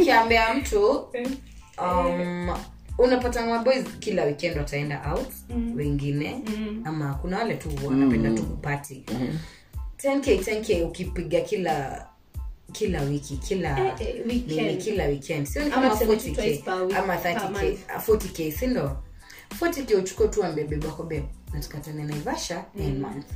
um, 1.82 2.50
unapata 2.98 3.46
maboys 3.46 3.84
kila 3.98 4.24
weekend 4.24 4.56
wataenda 4.56 5.02
out 5.12 5.28
wengine 5.76 6.42
ama 6.84 7.14
kuna 7.14 7.38
wale 7.38 7.54
tu 7.54 7.68
wanapenda 7.86 8.30
tu 8.30 8.42
kupati 8.42 9.04
10k 10.04 10.36
10k 10.38 10.84
ukipiga 10.84 11.40
kila 11.40 12.06
kila 12.72 13.02
wiki 13.02 13.36
kila 13.36 13.78
Eh, 13.80 13.92
eh, 14.00 14.14
weekend. 14.26 14.60
nini, 14.60 14.76
kila 14.76 15.04
weekend. 15.04 15.46
Sio 15.46 15.62
kama 15.70 15.90
tuseme 15.90 16.16
tu 16.16 16.28
40k 16.28 16.34
twice 16.34 16.62
per 16.64 16.74
week, 16.82 16.96
ama 16.96 17.16
per 17.16 17.32
30k 17.36 17.50
month. 17.50 17.78
ah, 17.88 17.98
40k 17.98 18.52
sindo 18.52 18.96
40k 19.60 19.98
uchukue 19.98 20.28
tu 20.28 20.44
ambie 20.44 20.64
bebe 20.64 20.86
wako 20.86 21.02
bebe. 21.02 21.28
Nataka 21.54 21.78
tuende 21.78 22.02
naivasha 22.02 22.64
mm. 22.74 23.00
month 23.00 23.26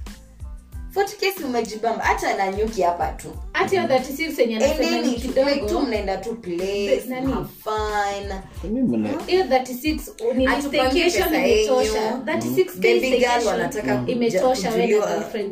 40 0.95 1.17
kesi 1.21 1.45
umejibamba. 1.45 2.05
Hata 2.05 2.37
na 2.37 2.53
nyuki 2.53 2.83
hapa 2.83 3.09
tu. 3.13 3.29
Hati 3.53 3.77
hiyo 3.77 3.89
36 3.89 4.41
yenye 4.41 4.57
anasema 4.57 4.91
ni 5.01 5.15
endeni 5.15 5.67
tu 5.69 5.81
mnaenda 5.81 6.17
tu 6.17 6.35
place 6.35 7.03
Nani? 7.09 7.33
have 7.33 7.49
fun. 7.65 8.39
Mimi 8.73 8.97
mna- 8.97 9.23
hiyo 9.27 9.45
36 9.45 10.35
ni 10.35 10.45
Hatupangi 10.47 10.89
staycation 10.89 11.29
pesa 11.31 11.47
imetosha 11.47 12.01
yenyu. 12.03 12.17
36 12.25 12.75
Baby 12.75 12.81
days 12.81 13.01
girl 13.01 13.11
staycation 13.21 13.47
wanataka 13.47 13.95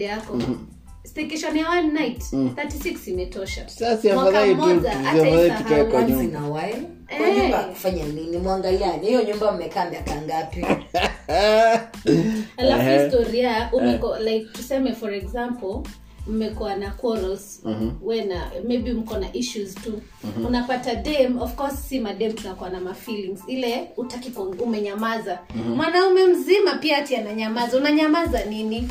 yako. 0.04 0.38
Staycation 1.04 1.56
ya 1.56 1.70
one 1.70 1.88
night 1.92 2.22
36 2.32 3.10
imetosha 3.10 3.68
Sasa 3.68 4.12
afadhali 4.14 4.54
tu 4.54 4.62
mmoja, 4.62 4.90
tu- 4.90 4.96
hata 4.98 5.10
afadhali 5.10 5.46
isahau. 5.46 5.62
tukae 5.62 5.84
kwa 5.84 6.02
nyumba 6.02 6.40
in 7.10 7.16
a 7.16 7.18
while. 7.18 7.26
kwa 7.26 7.28
Eh. 7.28 7.42
nyumba 7.42 7.58
kufanya 7.64 8.04
nini? 8.04 8.36
Mwangaliani 8.38 9.06
hiyo 9.06 9.22
nyumba 9.22 9.52
mmekaa 9.52 9.90
miaka 9.90 10.16
ngapi? 10.22 10.66
Alafu 12.56 13.02
historia 13.04 13.68
umeko 13.72 14.18
like 14.18 14.46
tuseme 14.52 14.92
for 14.94 15.14
example 15.14 15.80
mmekuwa 16.26 16.76
na 16.76 16.90
quarrels 16.90 17.62
we 18.02 18.24
na 18.24 18.50
maybe 18.68 18.92
mko 18.92 19.18
na 19.18 19.32
issues 19.32 19.74
tu. 19.74 20.02
Unapata 20.46 20.94
dem 20.94 21.42
of 21.42 21.54
course 21.54 21.76
si 21.88 22.00
madem 22.00 22.32
tunakuwa 22.32 22.70
na 22.70 22.80
mafeelings 22.80 23.40
ile 23.46 23.90
utaki 23.96 24.32
umenyamaza. 24.58 25.38
Mwanaume 25.76 26.26
mzima 26.26 26.74
pia 26.74 26.98
ati 26.98 27.16
ananyamaza. 27.16 27.76
Unanyamaza 27.76 28.44
nini? 28.44 28.88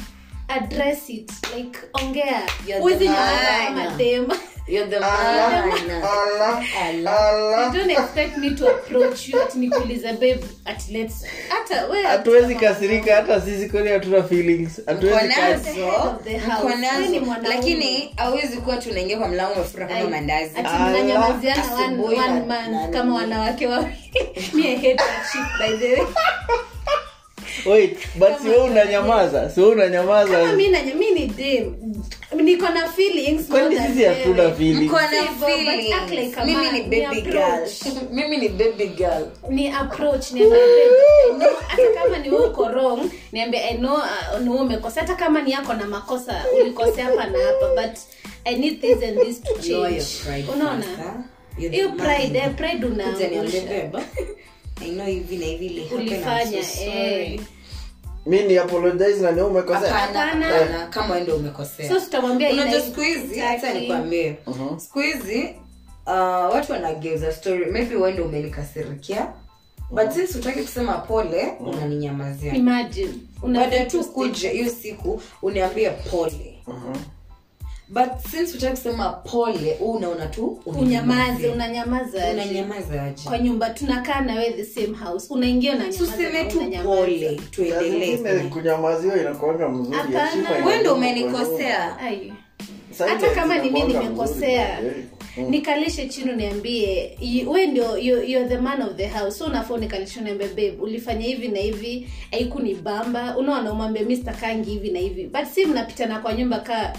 Address 0.48 1.10
it. 1.10 1.32
Like 1.58 1.80
ongea. 1.94 2.42
Nyamaza 2.68 3.72
man. 3.72 4.38
You're 4.68 4.88
the 4.88 4.98
Allah. 4.98 5.64
Allah, 5.64 6.64
Allah. 6.82 7.12
Allah. 7.12 7.68
you 7.68 7.80
don't 7.80 7.92
expect 7.92 8.38
me 8.38 8.56
to 8.56 8.66
approach 8.68 9.30
you 9.30 9.42
ati 9.42 9.58
nikuulize 9.60 10.14
babe 10.14 10.44
at 10.66 10.90
let's 10.90 11.26
hata 11.50 11.88
we 11.88 12.04
hatuwezi 12.04 12.56
kasirika 12.56 13.16
hata 13.16 13.42
sisi 13.42 13.70
kweli 13.70 13.90
hatuna 13.90 14.24
feelings. 14.24 14.82
Hatuwezi 14.86 15.34
lakini 17.50 18.14
hauwezi 18.18 18.58
kuwa 18.58 18.78
tunaingia 18.78 19.18
kwa 19.18 19.28
mlango 19.28 19.54
umefura 19.54 19.88
kama 19.88 20.10
mandazi. 20.10 20.52
ati 20.60 20.70
mnanyamaziana 20.90 21.76
one, 21.76 22.04
one 22.04 22.40
na- 22.72 22.88
kama 22.88 23.16
wanawake 23.16 23.68
wawili. 23.68 23.96
Me, 24.54 24.64
I 24.68 24.76
hate 24.76 24.96
that 24.96 25.26
shit, 25.32 25.60
by 25.60 25.78
the 25.78 25.94
way. 25.94 26.08
wait 27.66 27.98
but 28.16 28.40
si 28.42 28.50
wewe 28.50 28.64
unanyamaza. 28.64 29.50
Si 29.50 29.62
unanyamaza. 29.62 30.56
Ni 30.56 31.28
dem 31.28 31.76
niko 32.44 32.70
na 32.70 32.88
feelings 32.88 33.48
kwani 33.48 33.78
sisi 33.78 34.04
hatuna 34.04 34.52
feelings? 34.52 34.92
Mko 34.92 35.02
na 35.02 35.48
feelings. 35.48 36.12
like 36.12 36.46
mimi 36.46 36.72
ni 36.72 36.82
baby 36.82 37.22
girl. 37.22 37.68
Mimi 38.12 38.38
ni 38.38 38.50
baby 38.50 38.88
girl. 38.88 39.28
Ni 39.50 39.68
approach 39.70 40.26
hata 41.68 41.88
kama 42.04 42.18
ni 42.18 42.30
uko 42.30 42.68
wrong 42.68 43.00
niambie 43.32 43.60
i 43.60 43.78
know 43.78 43.96
uh, 43.96 44.40
ni 44.42 44.50
umekosa 44.50 45.02
hata 45.02 45.16
kama 45.16 45.42
ni 45.42 45.52
yako 45.52 45.74
na 45.74 45.86
makosa 45.86 46.46
ulikosea 46.62 47.06
hapa 47.06 47.26
na 47.26 47.38
hapa 47.40 47.82
but 47.82 47.98
i 48.46 48.56
need 48.56 48.82
this 48.82 49.04
and 49.04 49.20
this 49.20 49.42
to 49.42 49.54
change. 49.54 50.06
unaona? 50.54 50.86
hiyo 51.58 51.90
pride 51.90 52.40
eh, 52.40 52.56
pride 52.56 52.86
unaangusha 52.86 54.02
babe, 54.82 55.06
hivi 55.06 55.38
na 55.38 55.46
hivi 55.46 55.82
eh. 56.82 57.40
mi 58.26 58.44
ni 58.44 58.58
apologize 58.58 59.32
na 59.32 59.46
umekosea? 59.46 60.08
Kama 60.90 61.18
umekosea. 61.36 61.90
So 61.90 62.00
tutamwambia 62.00 62.50
unajua 62.50 62.82
siku 62.82 63.02
hizi 63.02 63.40
hata 63.40 63.74
nikwambie. 63.74 64.38
Siku 64.78 65.00
hizi 65.00 65.56
uh, 66.06 66.54
watu 66.54 66.72
wanageuza 66.72 67.32
story. 67.32 67.66
Maybe 67.72 67.96
wende 67.96 68.22
umenikasirikia 68.22 69.28
but 69.92 70.12
since 70.12 70.38
utaki 70.38 70.62
kusema 70.62 70.94
pole 70.94 71.54
unaninyamazia. 71.60 72.54
Imagine. 72.54 73.14
Baada 73.54 73.86
tu 73.86 74.04
kuja 74.06 74.50
hiyo 74.50 74.70
siku 74.70 75.22
uniambie 75.42 75.90
pole 75.90 76.64
but 77.90 78.08
since 78.32 78.58
utaki 78.58 78.72
kusema 78.78 79.10
pole 79.10 79.78
u 79.82 79.92
unaona 79.92 80.26
tu 80.28 80.60
unyamaze 80.66 81.48
unanyamaza 81.50 82.24
aje? 82.26 82.34
kwa 83.30 83.38
nyumba 83.40 83.70
tunakaa 83.70 84.22
na 84.22 84.34
wewe 84.36 84.52
the 84.52 84.66
same 84.66 84.98
house. 84.98 85.28
Unaingia 85.30 85.76
tuseme 85.98 86.44
tu 86.46 86.60
pole 86.84 87.42
tuendelee 87.52 88.16
zingine 88.98 89.22
inakuanga 89.22 89.70
mzuri 89.70 90.00
wewe 90.66 90.80
ndio 90.80 90.96
umenikosea. 90.96 91.98
Hata 93.08 93.30
kama 93.30 93.58
ni 93.58 93.70
mi 93.70 93.80
inakuanga 93.80 94.04
nimekosea. 94.10 94.80
Eh. 94.82 94.94
nikalishe 95.50 96.08
chini 96.10 96.32
uniambie 96.32 97.18
we 97.48 97.68
ndio 97.68 97.98
you- 97.98 98.24
you're 98.24 98.50
the 98.50 98.58
man 98.58 98.82
of 98.82 98.96
the 98.96 99.08
house. 99.08 99.38
So 99.38 99.46
unafaa 99.46 99.74
unikalishe 99.74 100.20
uniambie 100.20 100.48
babe 100.48 100.74
ulifanya 100.82 101.26
hivi 101.26 101.48
na 101.48 101.60
hivi 101.60 102.10
haiku 102.32 102.60
ni 102.60 102.74
bamba. 102.76 103.38
Unaona 103.38 103.72
umwambie 103.72 104.04
mi 104.04 104.16
sitakangi 104.16 104.70
hivi 104.70 104.90
na 104.92 105.00
hivi. 105.00 105.28
But 105.28 105.46
si 105.46 105.66
mnapitana 105.66 106.20
kwa 106.20 106.34
nyumba 106.34 106.60
ka 106.60 106.94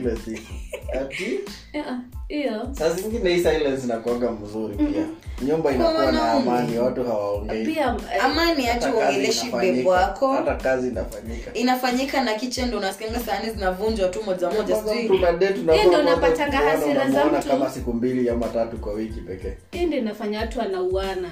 Ile 0.00 0.16
siku. 0.16 0.52
Saa 2.72 2.90
zingine 2.90 3.30
hii 3.30 3.38
silence 3.38 3.86
mzuri 4.42 4.74
pia. 4.76 5.04
Nyumba 5.42 5.72
inakuwa 5.72 6.12
na 6.12 6.32
amani 6.32 6.78
watu 6.78 7.04
hawaongei. 7.04 7.70
Eh, 7.78 8.24
amani 8.24 8.62
Hata 8.64 8.94
uongeleshi 8.94 9.46
inafanyika. 9.46 9.76
bebo 9.76 9.90
wako. 9.90 10.32
Hata 10.32 10.54
kazi 10.54 10.88
inafanyika. 10.88 11.54
Inafanyika 11.54 12.22
na 12.24 12.34
kichen 12.34 12.68
ndo 12.68 12.78
unasikanga 12.78 13.20
sahani 13.20 13.50
zinavunjwa 13.50 14.08
tu 14.08 14.22
moja 14.22 14.50
moja 14.50 14.74
Kwanza 14.76 14.92
sijui. 14.94 15.04
mtu 15.04 15.18
na 15.18 15.32
date 15.32 15.60
unafaa 15.60 15.72
Hiyo 15.72 15.86
ndio 15.86 16.02
kwanza 16.02 16.12
unapatanga 16.16 16.58
kuona 16.58 16.70
hasira 16.70 17.10
za 17.10 17.24
mtu. 17.24 17.48
kama 17.48 17.70
siku 17.70 17.92
mbili 17.92 18.30
ama 18.30 18.48
tatu 18.48 18.76
kwa 18.76 18.92
wiki 18.92 19.20
pekee. 19.20 19.56
Hii 19.72 19.86
ndo 19.86 19.96
inafanya 19.96 20.40
watu 20.40 20.58
wanauana. 20.58 21.28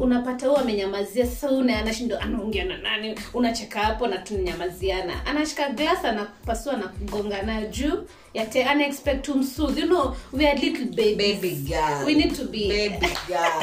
Unapata 0.00 0.46
huu 0.48 0.56
amenyamazia 0.56 1.26
sasa 1.26 1.50
une 1.50 1.74
anashindo 1.76 2.18
anaongea 2.18 2.64
na 2.64 2.78
nani? 2.78 3.14
Unacheka 3.34 3.80
hapo 3.80 4.06
na 4.06 4.18
tunanyamaziana. 4.18 5.26
Anashika 5.26 5.68
glass 5.68 6.04
anapasua 6.04 6.76
na 6.76 6.88
kugonga 6.88 7.42
nayo 7.42 7.66
juu 7.66 7.92
yate 8.36 8.64
ana 8.64 8.86
expect 8.86 9.24
to 9.24 9.34
msoothe 9.34 9.78
you 9.80 9.86
know 9.86 10.16
we 10.32 10.46
are 10.46 10.58
little 10.58 10.86
babies. 10.86 11.16
baby 11.16 11.50
girl. 11.68 12.06
We 12.06 12.14
need 12.14 12.34
to 12.36 12.44
be. 12.44 12.68
Baby 12.68 13.16
girl. 13.28 13.62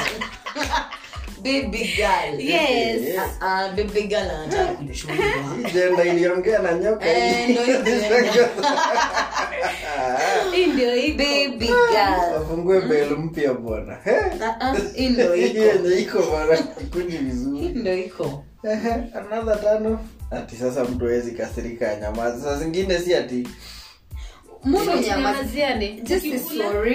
Baby 1.43 1.91
girl. 1.97 2.39
Yes. 2.39 3.19
Baby 3.75 4.07
girl 4.07 4.29
anataka 4.29 4.73
kujishughulia 4.73 6.05
iliongea 6.13 6.59
na 6.59 6.73
nyoka. 6.73 7.05
Eh, 7.05 7.49
ndio 10.73 10.95
hii 11.01 11.12
baby 11.13 11.65
girl. 11.65 12.33
Wafungue 12.33 12.81
bel 12.81 13.17
mpya 13.17 13.53
bwana. 13.53 13.97
Hii 14.95 15.09
ndo 15.13 15.36
iko. 15.36 15.59
yenye 15.59 16.01
iko 16.01 16.21
bwana. 16.21 16.55
Hii 17.09 17.17
vizuri 17.17 18.03
iko. 18.05 18.43
Another 19.13 19.62
tano 19.63 19.99
ati 20.31 20.55
sasa 20.55 20.83
mtu 20.83 21.05
hawezi 21.05 21.31
kasirika 21.31 21.91
anyamaza. 21.91 22.43
Saa 22.43 22.57
zingine 22.57 22.99
si 22.99 23.15
ati 23.15 23.47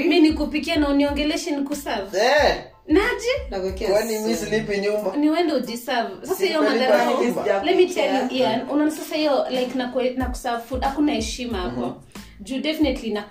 mi 0.08 0.20
nikupikia 0.20 0.76
na 0.76 0.88
uniongeleshe 0.88 1.50
nikuserve. 1.50 2.18
Eh, 2.18 2.64
naje? 2.86 3.32
Nakuwekea 3.50 3.90
kwani 3.90 4.18
mi 4.18 4.34
sumu. 4.34 4.36
silipi 4.36 4.78
nyumba? 4.80 5.16
Ni 5.16 5.30
wende 5.30 5.52
ujiserve. 5.52 6.26
Sasa 6.26 6.44
hiyo 6.46 6.62
madharau 6.62 7.24
nyumba. 7.24 7.62
let 7.64 7.76
me 7.76 7.86
tell 7.86 8.14
you 8.14 8.36
Ian 8.36 8.60
unaona 8.70 8.90
sasa 8.90 9.16
hiyo 9.16 9.46
like 9.50 9.74
na 9.78 9.92
kue- 9.92 10.16
na 10.18 10.26
kuserve 10.26 10.62
food 10.68 10.82
hakuna 10.82 11.12
heshima 11.12 11.58
hapo. 11.58 11.96
Juu 12.40 12.58
definitely 12.60 13.10
na 13.10 13.22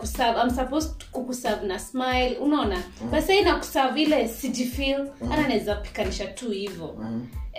I'm 0.43 0.49
supposed 0.55 0.91
kukuserve 1.11 1.67
na 1.67 1.79
smile 1.79 2.37
unaona? 2.41 2.83
Basi 3.11 3.33
hii 3.33 3.41
na 3.41 3.55
kuserve 3.55 4.01
ile 4.01 4.27
sijifeel. 4.27 5.07
Ana 5.31 5.47
naweza 5.47 5.75
pikanisha 5.75 6.25
tu 6.27 6.49
hivyo 6.51 6.95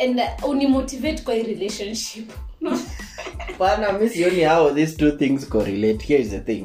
and 0.05 0.21
unimotivate 0.49 1.23
kwa 1.23 1.35
hii 1.35 1.43
relationship. 1.43 2.31
Bana 3.59 3.93
mi 3.93 4.09
sioni 4.09 4.45
how 4.45 4.71
these 4.75 4.97
two 4.97 5.11
things 5.11 5.49
correlate. 5.49 6.05
Here 6.07 6.23
is 6.23 6.31
the 6.31 6.41
thing. 6.41 6.65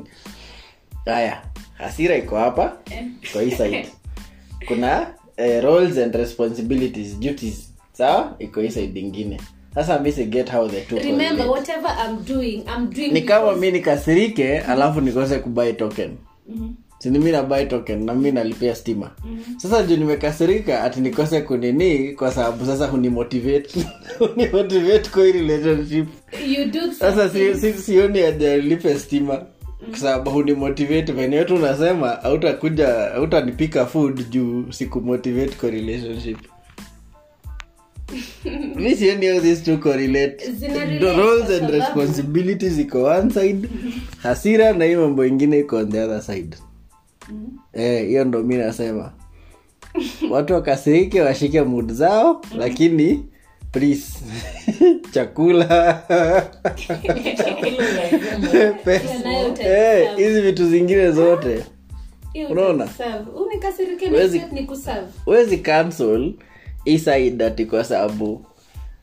Haya 1.06 1.42
hasira 1.74 2.16
iko 2.18 2.36
hapa 2.38 2.78
Eh. 2.92 3.06
kwa 3.32 3.42
hii 3.42 3.52
side. 3.58 3.88
Kuna 4.68 5.14
uh, 5.38 5.64
roles 5.64 5.98
and 5.98 6.16
responsibilities 6.16 7.20
duties 7.20 7.74
sawa? 7.94 8.36
Iko 8.40 8.62
hii 8.62 8.70
side 8.70 9.00
ingine. 9.00 9.42
Sasa 9.76 10.00
mi 10.00 10.12
how 10.52 10.68
the 10.70 10.82
two 10.82 11.00
remember 11.00 11.48
whatever 11.48 11.98
I'm 12.06 12.24
doing 12.26 12.64
I'm 12.78 12.90
doing 12.90 13.12
ni 13.12 13.22
kama 13.22 13.52
because- 13.52 13.60
mi 13.60 13.72
nikasirike 13.72 14.60
alafu 14.60 15.02
nikose 15.02 15.40
kubai 15.40 15.74
token. 15.74 16.18
Sini 16.48 16.76
mi 17.12 17.32
nabai 17.32 17.66
token 17.66 18.06
na 18.06 18.14
mi 18.14 18.32
nalipia 18.32 18.76
stima. 18.76 19.12
Sasa 19.58 19.84
juu 19.84 19.98
nimekasirika 19.98 20.84
ati 20.84 21.02
nikose 21.02 21.42
kunini 21.42 22.12
kwa 22.14 22.32
sababu 22.32 22.66
sasa 22.66 22.88
hunimotivate. 22.88 23.86
Hunimotivate 24.20 25.10
kwa 25.10 25.24
relationship. 25.24 26.08
Sasa 27.00 27.30
sioni 27.86 28.20
ajalipe 28.20 29.00
stima 29.00 29.42
kwa 29.90 30.00
sababu 30.00 30.32
hunimotivate. 30.32 31.12
Venye 31.12 31.38
wetu 31.38 31.56
unasema 31.56 32.24
autakuja 32.24 33.14
autanipika 33.14 33.86
food 33.86 34.30
juu 34.30 34.72
sikumotivate 34.72 35.56
kwa 35.56 35.70
relationship. 35.70 36.38
Mi 38.76 38.96
sioni 38.96 39.28
how 39.32 39.40
these 39.40 39.64
two 39.64 39.78
correlate. 39.78 40.38
The 40.60 41.14
roles 41.18 41.50
and 41.50 41.70
responsibilities 41.70 42.80
iko 42.80 43.04
one 43.04 43.30
side 43.32 43.70
hasira 44.24 44.74
na 44.74 44.86
hii 44.86 44.96
mambo 44.96 45.26
ingine 45.26 45.60
iko 45.60 45.76
on 45.78 45.92
the 45.92 46.00
other 46.00 46.22
side 46.22 46.58
hiyo 48.08 48.26
ndo 48.26 48.44
mi 48.44 48.56
nasema. 48.56 49.14
Watu 50.32 50.54
wakasirike 50.54 51.22
washike 51.22 51.62
mud 51.62 51.92
zao 51.92 52.42
lakini 52.58 53.26
please 53.72 54.20
chakula. 55.14 56.04
Eh, 59.60 60.16
hizi 60.16 60.42
vitu 60.42 60.70
zingine 60.70 61.12
zote. 61.12 61.64
Unaona? 62.50 62.88
huwezi 65.26 65.58
cancel 65.58 66.34
isaidati 66.86 67.66
kwa 67.66 67.84
sababu 67.84 68.46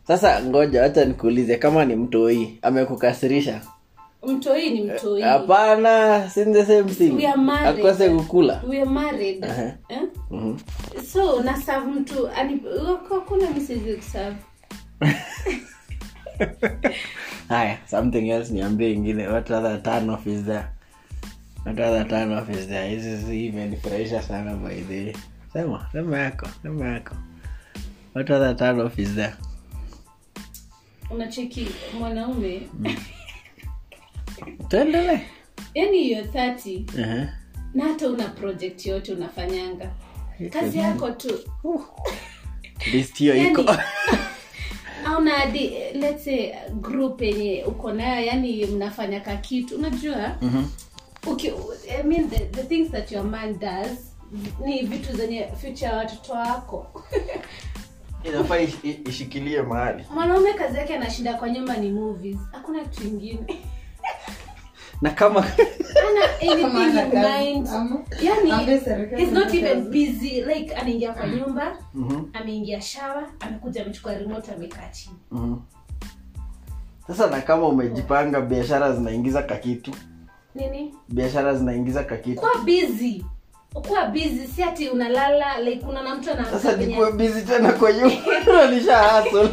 sasa 0.06 0.42
ngoja 0.44 0.83
wacha 0.83 1.04
nikuulize 1.04 1.56
kama 1.56 1.85
ni 1.85 1.96
mtoi 1.96 2.59
amekukasirisha 2.62 3.61
mtoi 4.26 4.70
ni 4.70 4.83
mtoi. 4.83 5.22
Hapana 5.22 6.30
si 6.30 6.44
the 6.44 6.66
same 6.66 6.94
thing. 6.94 7.11
We 7.16 7.26
are 7.26 7.37
married. 7.42 7.87
akose 7.87 8.11
kukula. 8.11 8.62
We 8.68 8.76
are 8.80 8.90
married. 8.90 9.44
Eh? 9.44 9.72
Mhm. 10.30 10.59
so 11.12 11.42
mtu 11.80 12.28
kuserve. 13.96 14.37
Haya 17.48 17.78
something 17.87 18.30
else 18.30 18.52
niambie 18.52 18.92
ingine. 18.92 19.28
What 19.28 19.50
other 19.50 19.83
turn 19.83 20.11
off 20.11 20.26
is 20.26 20.44
there? 20.44 20.68
What 21.64 21.80
other 21.80 22.09
turn 22.09 22.33
off 22.33 22.48
is 22.50 22.66
there? 22.68 22.88
Hizi 22.90 23.09
hizi 23.11 23.46
imenifurahisha 23.46 24.22
sana 24.22 24.54
by 24.56 24.80
the 24.83 25.16
sema 25.52 25.87
sema 25.92 26.18
yako 26.18 26.46
sema 26.62 26.88
yako. 26.88 27.14
What 28.14 28.30
other 28.30 28.56
turn 28.56 28.80
off 28.80 28.98
is 28.98 29.14
there? 29.14 29.35
Unacheki 31.11 31.66
mwanaume 31.98 32.62
tuendelee. 34.68 35.20
Yani 35.74 35.98
hiyo 36.03 36.22
30 36.22 36.85
uh-huh. 36.85 37.26
na 37.74 37.85
hata 37.85 38.09
una 38.09 38.29
project 38.29 38.87
yote 38.87 39.12
unafanyanga. 39.12 39.90
Kazi 40.53 40.79
yako 40.79 41.11
tu. 41.11 41.38
List 42.92 43.16
hiyo 43.18 43.37
iko. 43.50 43.64
Yani, 45.03 45.14
auna 45.16 45.31
hadi 45.31 45.68
let's 45.94 46.24
say 46.24 46.53
group 46.81 47.22
yenye 47.22 47.64
uko 47.64 47.92
nayo 47.92 48.26
yani 48.26 48.66
mnafanya 48.66 49.20
ka 49.20 49.37
kitu. 49.37 49.76
Unajua 49.76 50.37
uki, 51.26 51.53
I 52.00 52.03
mean 52.03 52.31
the, 52.31 52.38
the 52.38 52.62
things 52.62 52.90
that 52.90 53.12
your 53.12 53.24
man 53.24 53.59
does 53.59 53.98
ni 54.64 54.83
vitu 54.83 55.16
zenye 55.16 55.48
future 55.61 55.87
ya 55.87 55.96
watoto 55.96 56.33
wako. 56.33 57.05
Inafaa 58.24 58.59
ishikilie 59.09 59.62
mahali. 59.62 60.05
Mwanaume 60.14 60.53
kazi 60.53 60.79
yake 60.79 60.94
anashinda 60.96 61.35
kwa 61.35 61.50
nyumba 61.50 61.76
ni 61.76 61.90
movies. 61.90 62.38
Hakuna 62.53 62.85
kitu 62.85 63.07
ingine 63.09 63.59
na 65.03 65.11
kama 65.11 65.41
ana 65.41 65.55
Kama 65.95 66.25
anything 66.41 66.77
ana 66.77 67.05
in 67.05 67.11
kazi, 67.11 67.45
mind 67.45 67.69
ama- 67.69 68.01
yani 68.23 68.51
Ambaye 68.51 68.81
serikali 68.81 69.25
he's 69.25 69.33
not 69.33 69.55
ina 69.55 69.69
even 69.71 69.85
kazi. 69.85 70.07
busy 70.07 70.41
like 70.43 70.75
anaingia 70.75 71.13
kwa 71.13 71.27
nyumba 71.29 71.77
Mhm. 71.95 72.23
ameingia 72.33 72.81
shawa 72.81 73.23
amekuja 73.41 73.83
amechukua 73.83 74.15
remote 74.15 74.53
amekaa 74.53 74.89
chini. 74.93 75.17
Mhm. 75.31 75.57
sasa 77.07 77.27
na 77.31 77.41
kama 77.41 77.67
umejipanga 77.69 78.41
biashara 78.41 78.93
zinaingiza 78.93 79.43
kakitu 79.43 79.91
nini? 80.55 80.95
Biashara 81.09 81.55
zinaingiza 81.55 82.05
kakitu 82.05 82.41
kwa 82.41 82.55
busy. 82.65 83.25
Kuwa 83.75 84.07
busy 84.07 84.47
si 84.47 84.63
ati 84.63 84.89
unalala 84.89 85.61
like 85.61 85.87
unaona 85.87 86.15
mtu 86.15 86.31
sasa 86.51 86.77
nikuwe 86.77 87.13
busy 87.13 87.43
tena 87.43 87.73
kwa 87.73 87.93
nyumba. 87.93 88.71
Nisha 88.71 88.97
hasl 88.99 89.49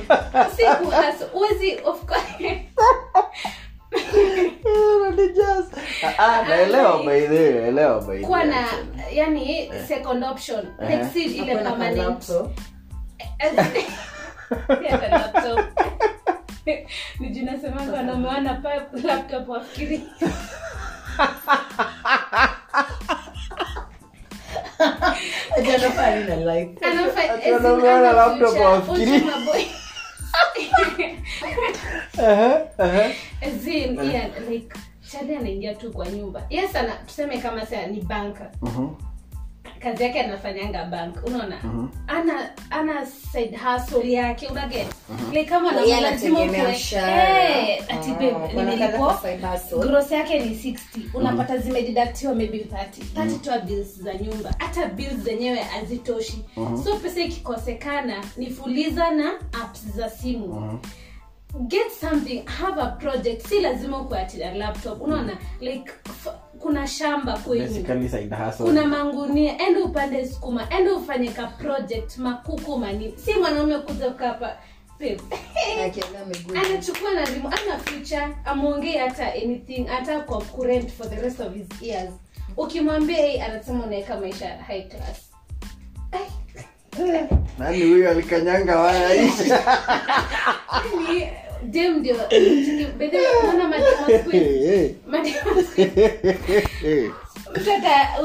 si 0.55 0.63
kuhasa 0.85 1.27
uwezi 1.33 1.77
of 1.85 2.05
course 2.05 2.41
naelewa 6.47 7.03
by 7.03 7.21
the 7.27 7.51
naelewa 7.51 8.01
kuwa 8.25 8.43
na 8.43 8.67
yani 9.11 9.71
second 9.87 10.23
option. 10.23 10.65
Eh. 10.81 10.99
ile 11.15 11.55
permanent. 11.55 12.29
ni 17.19 17.29
juu 17.29 17.45
nasemanga 17.45 17.93
wanaume 17.97 18.27
wana 18.27 18.53
pa- 18.53 18.97
laptop 19.03 19.49
wafikiri 19.49 20.03
Acha 25.57 25.77
nafanya 25.77 26.35
na 26.35 26.35
life. 26.35 26.77
Anafa- 26.85 27.33
Ati 27.33 27.41
as 27.41 27.47
in 27.47 27.53
wanaume 27.53 27.87
wana 27.87 28.09
ana 28.09 28.11
laptop 28.17 28.85
future, 28.85 29.19
like 34.49 34.75
chali 35.11 35.35
anaingia 35.35 35.75
tu 35.75 35.91
kwa 35.91 36.07
nyumba. 36.09 36.41
Yes 36.49 36.75
ana 36.75 36.93
tuseme 36.93 37.37
kama 37.37 37.65
sa 37.65 37.87
ni 37.87 38.01
banka 38.01 38.51
Mhm. 38.61 38.89
Kazi 39.79 40.03
yake 40.03 40.19
anafanyanga 40.21 40.85
bank 40.85 41.15
unaona? 41.25 41.57
Ana 42.07 42.49
ana 42.69 43.05
side 43.05 43.57
hustle 43.57 44.11
yake 44.11 44.47
unaget 44.47 44.87
like 45.31 45.43
kama 45.49 45.71
na 45.71 45.81
Yeye 45.81 46.01
lazima 46.01 46.39
eh 46.41 47.83
ati 47.89 48.09
Ah, 48.11 48.13
babe 48.13 48.53
nimelipo 48.53 49.13
gross 49.79 50.11
yake 50.11 50.39
ni 50.39 50.55
60 50.55 50.77
unapata 51.13 51.57
zimedidaktiwa 51.57 52.35
maybe 52.35 52.57
30 53.15 53.23
30 53.23 53.39
tu 53.59 53.65
bills 53.65 54.01
za 54.03 54.13
nyumba. 54.13 54.53
Hata 54.57 54.85
bills 54.87 55.15
zenyewe 55.23 55.57
hazitoshi. 55.59 56.45
So 56.83 56.95
pesa 56.95 57.21
ikikosekana 57.21 58.23
ni 58.37 58.49
fuliza 58.49 59.11
na 59.11 59.31
apps 59.63 59.87
za 59.95 60.09
simu 60.09 60.79
get 61.67 61.91
something 61.91 62.45
have 62.45 62.81
a 62.81 62.85
project. 62.99 63.47
Si 63.47 63.59
lazima 63.59 64.01
ukuatia 64.01 64.53
laptop. 64.53 65.01
Unaona 65.01 65.37
like 65.61 65.91
f- 66.05 66.33
kuna 66.59 66.87
shamba 66.87 67.37
kwenyu 67.37 67.65
kuna 68.57 68.85
mangunia. 68.87 69.57
Ende 69.67 69.79
upande 69.81 70.27
sukuma. 70.27 70.67
Ende 70.69 70.91
ufanye 70.91 71.29
ka 71.29 71.47
project 71.47 72.17
makuku 72.17 72.77
mani. 72.77 73.13
Si 73.25 73.33
mwanaume 73.33 73.79
kuja 73.79 74.09
anachukua 76.65 77.13
na 77.13 77.25
rimu 77.25 77.47
ana 77.47 77.77
future. 77.79 78.27
Amwongei 78.45 78.97
hata 78.97 79.33
anything. 79.33 79.85
Hata 79.85 80.19
kwa 80.19 80.41
current 80.41 80.89
for 80.91 81.09
the 81.09 81.15
rest 81.21 81.39
of 81.39 81.53
his 81.53 81.81
years. 81.81 82.09
Ukimwambia 82.57 83.25
hii 83.25 83.39
anasema 83.39 83.83
unaweka 83.85 84.17
maisha 84.19 84.57
high 84.57 84.81
class. 84.81 85.27
Nani 87.57 87.81
huyo 87.83 88.09
alikanyanga 88.11 88.79
waya 88.79 89.09
dem 91.63 91.99
ndio 91.99 92.15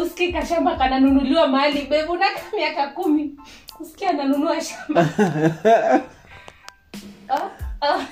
usikie 0.03 0.33
kashamba 0.33 0.77
kananunuliwa 0.77 1.47
mahali. 1.49 1.83
Bebu 1.83 2.13
unaka 2.13 2.41
miaka 2.57 2.87
kumi. 2.89 3.35
Uski 3.81 4.05
ananunua 4.05 4.61
shamba. 4.61 5.09
Oh, 7.31 7.51
ah. 7.81 8.07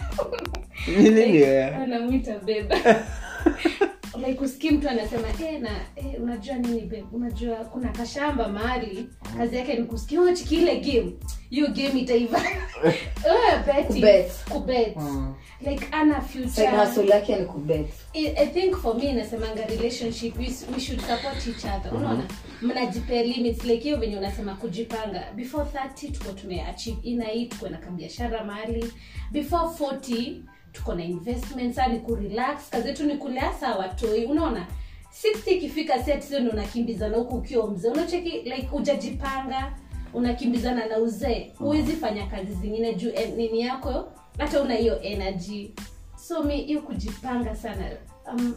Wewe? 0.89 1.65
anamwita 1.65 2.39
beba 2.39 2.77
like 4.27 4.45
usikii 4.45 4.71
mtu 4.71 4.89
anasema 4.89 5.29
eh, 5.29 5.61
na 5.61 5.71
eh, 5.97 6.23
unajua 6.23 6.55
nini 6.57 6.81
babe? 6.81 7.05
Unajua 7.13 7.57
kuna 7.57 7.89
kashamba 7.89 8.49
mahali 8.49 9.09
kazi 9.39 9.57
yake 9.57 9.75
ni 9.75 9.85
kusikia 9.85 10.21
unachiki 10.21 10.55
ile 10.57 10.81
game. 10.81 11.13
Hiyo 11.51 11.67
game 11.67 12.01
itaiva. 12.01 12.41
Eh. 12.85 13.87
Kubet. 13.87 14.33
kubet. 14.49 14.97
Mm. 14.97 15.35
like 15.67 15.87
ana 15.93 16.21
future. 16.21 16.67
Hustle 16.71 17.09
yake 17.09 17.37
ni 17.37 17.45
kubet. 17.47 17.87
I, 18.15 18.27
I 18.37 18.47
think 18.47 18.77
for 18.77 18.95
me 18.97 19.13
nasemanga 19.13 19.67
relationship 19.67 20.39
we, 20.39 20.45
we 20.75 20.81
should 20.81 21.01
support 21.01 21.47
each 21.47 21.65
other. 21.65 21.95
Unaona? 21.95 22.23
Mnajipea 22.63 23.23
limits. 23.23 23.65
Like 23.65 23.83
hiyo 23.85 23.97
venye 23.97 24.17
unasema 24.17 24.55
kujipanga. 24.55 25.25
Before 25.37 25.65
30 25.65 26.13
tuko 26.13 26.33
tumeachieve. 26.33 26.99
Inaitwa 27.03 27.71
na 27.71 27.77
kabiashara 27.79 28.45
mahali. 28.45 28.93
Before 29.31 29.65
40 29.65 30.35
tuko 30.73 30.95
na 30.95 31.05
investments 31.05 31.79
ni 31.93 31.99
kurelax 32.01 32.71
kazi 32.71 32.89
yetu 32.89 33.07
ni 33.07 33.17
kuleasa 33.17 33.75
watoi 33.77 34.25
unaona 34.25 34.67
60 35.11 35.51
ikifika 35.57 36.05
set 36.05 36.23
hizo 36.23 36.41
ndio 36.41 36.53
unakimbizana 36.53 37.17
huku 37.17 37.37
ukiwa 37.37 37.71
mzee. 37.71 37.89
Unacheki 37.89 38.31
like 38.31 38.69
ujajipanga 38.73 39.73
unakimbizana 40.15 40.87
na 40.87 40.99
uzee. 40.99 41.53
Huwezi 41.59 41.93
fanya 41.93 42.27
kazi 42.27 42.55
zingine 42.55 42.95
juu 42.95 43.11
eh, 43.15 43.33
nini 43.37 43.61
yako 43.61 44.13
hata 44.39 44.63
una 44.63 44.75
hiyo 44.75 45.03
energy. 45.03 45.71
So 46.17 46.43
mi 46.43 46.57
hiyo 46.57 46.83
kujipanga 46.83 47.57
sana 47.57 47.91
um, 48.33 48.55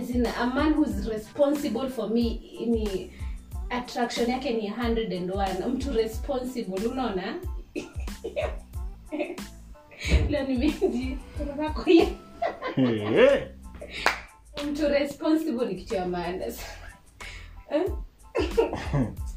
as 0.00 0.10
in, 0.10 0.26
a 0.26 0.46
man 0.46 0.72
who's 0.74 1.06
responsible 1.08 1.88
for 1.88 2.10
me 2.10 2.40
ni 2.66 3.12
attraction 3.70 4.30
yake 4.30 4.50
ni 4.50 4.70
101 4.70 5.68
mtu 5.68 5.92
responsible 5.92 6.86
unaona 6.88 7.40
leo 10.30 10.42
nimeji 10.42 11.18
kwa 11.74 11.84
hiyo 11.84 12.06
mtu 14.70 14.88
responsible 14.88 15.66
ni 15.66 15.74
kitu 15.74 15.94
ya 15.94 16.06
maana. 16.06 16.44
Eh? 17.70 17.84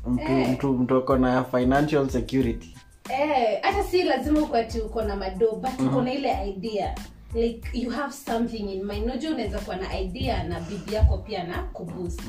mtu 0.08 0.24
mtu 0.52 0.74
mtu 0.74 0.96
ako 0.98 1.18
na 1.18 1.44
financial 1.44 2.10
security. 2.10 2.76
Eh, 3.10 3.60
hata 3.62 3.84
si 3.84 4.04
lazima 4.04 4.40
ukwati 4.42 4.80
uko 4.80 5.02
na 5.02 5.16
mado 5.16 5.52
but 5.52 5.80
uko 5.88 6.02
na 6.02 6.14
ile 6.14 6.50
idea. 6.50 6.96
Like 7.34 7.70
you 7.80 7.90
have 7.90 8.14
something 8.14 8.74
in 8.74 8.84
mind. 8.86 9.04
Unajua 9.04 9.32
unaweza 9.32 9.60
kuwa 9.60 9.76
na 9.76 10.00
idea 10.00 10.44
na 10.44 10.60
bibi 10.60 10.94
yako 10.94 11.18
pia 11.18 11.44
na 11.44 11.64
kuboost. 11.64 12.22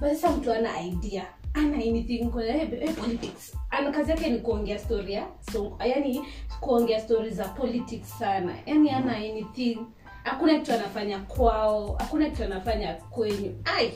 But 0.00 0.08
sasa 0.12 0.30
mtu 0.30 0.52
ana 0.52 0.80
idea 0.80 1.26
ana 1.56 1.76
anything 1.76 2.24
kwa 2.30 2.46
eh, 2.46 2.68
eh, 2.82 2.94
politics. 2.94 3.56
Ana 3.70 3.90
kazi 3.90 4.10
yake 4.10 4.30
ni 4.30 4.38
kuongea 4.38 4.78
story 4.78 5.12
ya 5.12 5.26
so 5.52 5.78
yani 5.86 6.22
kuongea 6.60 7.00
story 7.00 7.30
za 7.30 7.44
politics 7.44 8.18
sana. 8.18 8.54
Yani 8.66 8.90
ana 8.90 9.16
anything. 9.16 9.78
Hakuna 10.22 10.58
kitu 10.58 10.72
anafanya 10.72 11.18
kwao 11.18 11.96
hakuna 11.98 12.30
kitu 12.30 12.44
anafanya 12.44 12.94
kwenyu. 12.94 13.54
Ai! 13.64 13.92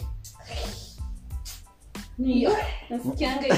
Niyo 2.18 2.50
nasikianga 2.90 3.54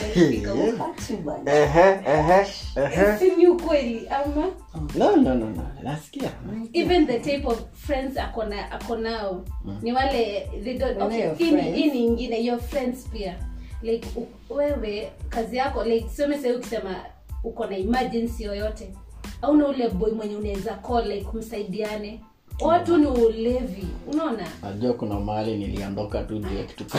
huko 0.52 0.92
bana. 1.24 1.52
Ehe, 1.52 2.00
ehe, 2.06 2.46
ehe. 2.76 3.18
si 3.18 3.30
ni 3.36 3.46
ukweli 3.46 4.08
ama? 4.08 4.46
No 4.94 5.16
no 5.16 5.34
no 5.34 5.50
no. 5.50 5.68
Nasikia. 5.82 6.30
Even 6.72 7.06
the 7.06 7.18
type 7.18 7.46
of 7.48 7.60
friends 7.74 8.16
akona 8.18 8.70
akonao 8.72 9.44
ni 9.82 9.92
wale 9.92 10.48
they 10.64 10.78
don't, 10.78 11.02
okay, 11.02 11.34
hii 11.34 11.50
ni- 11.50 11.62
friends. 11.62 11.76
hii 11.76 11.90
ni 11.90 12.06
ingine 12.06 12.44
your 12.44 12.60
friends 12.60 13.08
pia 13.08 13.36
like 13.82 14.08
u- 14.16 14.54
wewe 14.54 15.12
kazi 15.28 15.56
yako 15.56 15.84
like 15.84 16.08
seme 16.08 16.38
sahii 16.38 16.54
ukisema 16.54 16.96
uko 17.44 17.66
na 17.66 17.76
emergency 17.76 18.44
yoyote 18.44 18.94
auna 19.42 19.68
ule 19.68 19.88
boy 19.88 20.12
mwenye 20.12 20.36
unaweza 20.36 20.74
call 20.74 21.06
like 21.08 21.26
msaidiane 21.34 22.20
watu 22.60 22.96
ni 22.96 23.06
ulevi 23.06 23.86
unaona? 24.12 24.46
Najua 24.62 24.92
kuna 24.92 25.20
mahali 25.20 25.56
niliondoka 25.56 26.22
tu 26.22 26.38
juu 26.38 26.56
ya 26.58 26.64
kitu 26.64 26.84
tu 26.84 26.98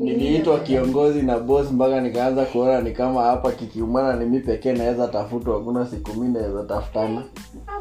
niliitwa 0.00 0.60
kiongozi 0.60 1.22
na 1.22 1.38
boss 1.38 1.70
mpaka 1.72 2.00
nikaanza 2.00 2.44
kuona 2.44 2.80
ni 2.80 2.92
kama 2.92 3.22
hapa 3.22 3.52
kikiumana 3.52 4.16
ni 4.16 4.24
mi 4.26 4.40
pekee 4.40 4.72
naweza 4.72 5.08
tafutwa 5.08 5.54
hakuna 5.58 5.86
siku 5.86 6.14
mi 6.14 6.28
naweza 6.28 6.62
tafutana. 6.64 7.22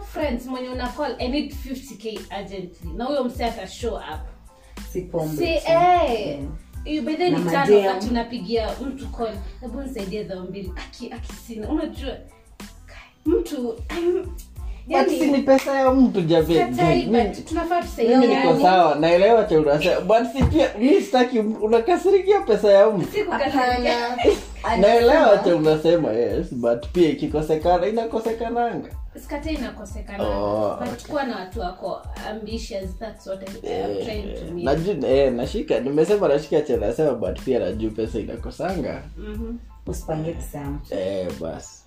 Friends 0.06 0.46
mwenye 0.46 0.70
una 0.70 0.88
call 0.88 1.16
i 1.18 1.28
need 1.28 1.52
50k 1.54 2.20
urgently. 2.42 2.90
Na 2.96 3.06
huyo 3.06 3.24
mse 3.24 3.46
atashow 3.46 3.96
up 3.96 4.37
Si 4.98 5.04
pombe 5.04 5.38
si 5.38 5.44
eh 5.72 6.40
ni 6.86 7.02
tano 7.52 7.78
wakati 7.78 8.08
unapigia 8.10 8.70
mtu 8.82 9.08
call 9.08 9.36
hebu 9.62 9.82
nisaidie 9.82 10.24
dhao 10.24 10.42
mbili 10.42 10.72
aki 10.76 11.12
aki 11.14 11.60
unajua 11.60 12.18
mtu 13.26 13.76
si 15.20 15.32
ni 15.32 15.38
pesa 15.38 15.80
ya 15.80 15.92
mtu 15.92 16.22
jabe 16.22 16.60
Katai, 16.60 17.06
Mi- 17.06 17.24
but 17.24 17.46
tunafaa 17.46 17.84
mimi 17.98 18.28
niko 18.28 18.60
sawa 18.62 18.96
naelewa 18.96 19.44
cha 19.44 19.60
unasema 19.60 20.02
but 20.02 20.32
si 20.38 20.44
pia 20.44 20.70
mi 20.80 21.02
sitaki 21.02 21.40
unakasirikia 21.40 22.40
pesa 22.42 22.72
ya 22.72 22.90
mtu. 22.90 23.08
Naelewa 24.82 25.38
cha 25.38 25.56
unasema 25.56 26.12
yes 26.12 26.54
but 26.54 26.88
pia 26.88 27.10
ikikosekana 27.10 27.88
inakosekananga 27.88 28.90
skata 29.20 29.52
inakosekana 29.52 30.24
Oh, 30.30 30.72
okay. 30.74 31.28
na 31.28 31.36
watu 31.40 31.60
wako 31.60 32.02
ambitious 32.30 32.98
that's 33.00 33.28
what 33.28 33.42
I'm 33.50 33.62
trying 34.06 34.36
to 34.36 34.54
mean 34.54 34.66
Naju- 34.68 35.06
eh, 35.08 35.34
nashika 35.34 35.80
nimesema 35.80 36.28
nashika 36.28 36.62
cha 36.62 36.78
nasema 36.78 37.14
but 37.14 37.42
pia 37.42 37.60
najuu 37.60 37.92
pesa 37.92 38.20
inakosanga 38.20 39.04
mm 39.18 39.34
-hmm. 39.36 39.56
eh, 40.92 41.28
basi 41.42 41.84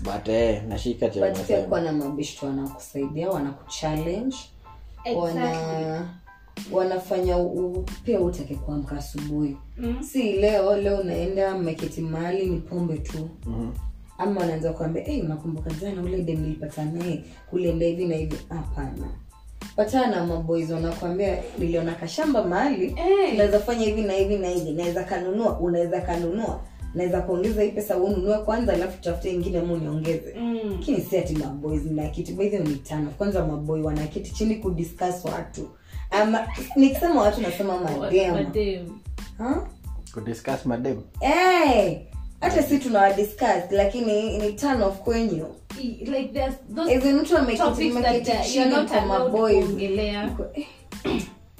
but 0.00 0.28
eh, 0.28 0.62
nashika 0.68 1.08
cha 1.10 1.20
but 1.28 1.38
pia 1.46 1.62
kuwa 1.62 1.80
na 1.80 1.92
mabishto 1.92 2.46
wanakusaidia 2.46 3.30
wanakuchallenge 3.30 4.36
Exactly. 5.04 5.20
wana 5.22 6.08
wanafanya 6.72 7.36
u, 7.38 7.84
pia 8.04 8.20
utake 8.20 8.54
kuamka 8.54 8.96
asubuhi 8.96 9.56
Mm. 9.78 10.02
si 10.02 10.32
leo 10.32 10.76
leo 10.76 10.96
unaenda 11.00 11.54
mmeketi 11.58 12.00
mahali 12.00 12.46
ni 12.46 12.60
pombe 12.60 12.98
tu 12.98 13.28
Mhm. 13.46 13.70
Ama 14.22 14.40
wanaanza 14.40 14.72
kuambia 14.72 15.02
hey, 15.04 15.20
unakumbuka 15.22 15.70
jana 15.80 16.02
ule 16.02 16.22
dem 16.22 16.40
nilipata 16.40 16.84
naye 16.84 17.24
kulienda 17.50 17.86
hivi 17.86 18.04
na 18.06 18.16
hivi. 18.16 18.36
Hapana. 18.48 19.08
Patana 19.76 20.06
na 20.16 20.26
maboys 20.26 20.70
wanakuambia 20.70 21.38
niliona 21.58 21.94
kashamba 21.94 22.44
mahali 22.44 22.88
hey. 22.94 23.34
unaweza 23.34 23.60
fanya 23.60 23.84
hivi 23.84 24.02
na 24.02 24.12
hivi 24.12 24.36
na 24.38 24.48
hivi 24.48 24.70
naweza 24.72 25.04
kanunua 25.04 25.58
unaweza 25.60 26.00
kanunua 26.00 26.60
naweza 26.94 27.20
kuongeza 27.20 27.62
hii 27.62 27.70
pesa 27.70 27.96
ununue 27.96 28.38
kwanza 28.38 28.72
alafu 28.72 28.96
tutafute 28.96 29.32
ingine 29.32 29.60
mu 29.60 29.76
niongeze 29.76 30.34
Mm. 30.40 30.82
si 31.10 31.18
ati 31.18 31.34
maboys 31.36 31.82
mnakiti 31.84 32.32
by 32.32 32.48
ni 32.58 32.76
tano. 32.76 33.10
Kwanza 33.18 33.46
maboy 33.46 33.80
wanakiti 33.82 34.32
chini 34.34 34.54
kudiscuss 34.56 35.24
watu. 35.24 35.68
Ama 36.10 36.46
nikisema 36.76 37.22
watu 37.22 37.40
nasema 37.40 37.78
madem 37.80 38.32
Madem. 38.34 38.86
kudiscuss 40.14 40.66
madem 40.66 41.00
hey, 41.20 41.98
hata 42.42 42.62
si 42.62 42.78
tunawadiscuss 42.78 43.70
lakini 43.70 44.38
ni 44.38 44.52
turn 44.52 44.82
off 44.82 44.98
kwenyu. 44.98 45.46
Like 46.00 46.48
mtu 47.12 47.34
uh, 47.34 47.40
not 48.68 48.88
kwa 48.90 49.06
maboys. 49.06 49.66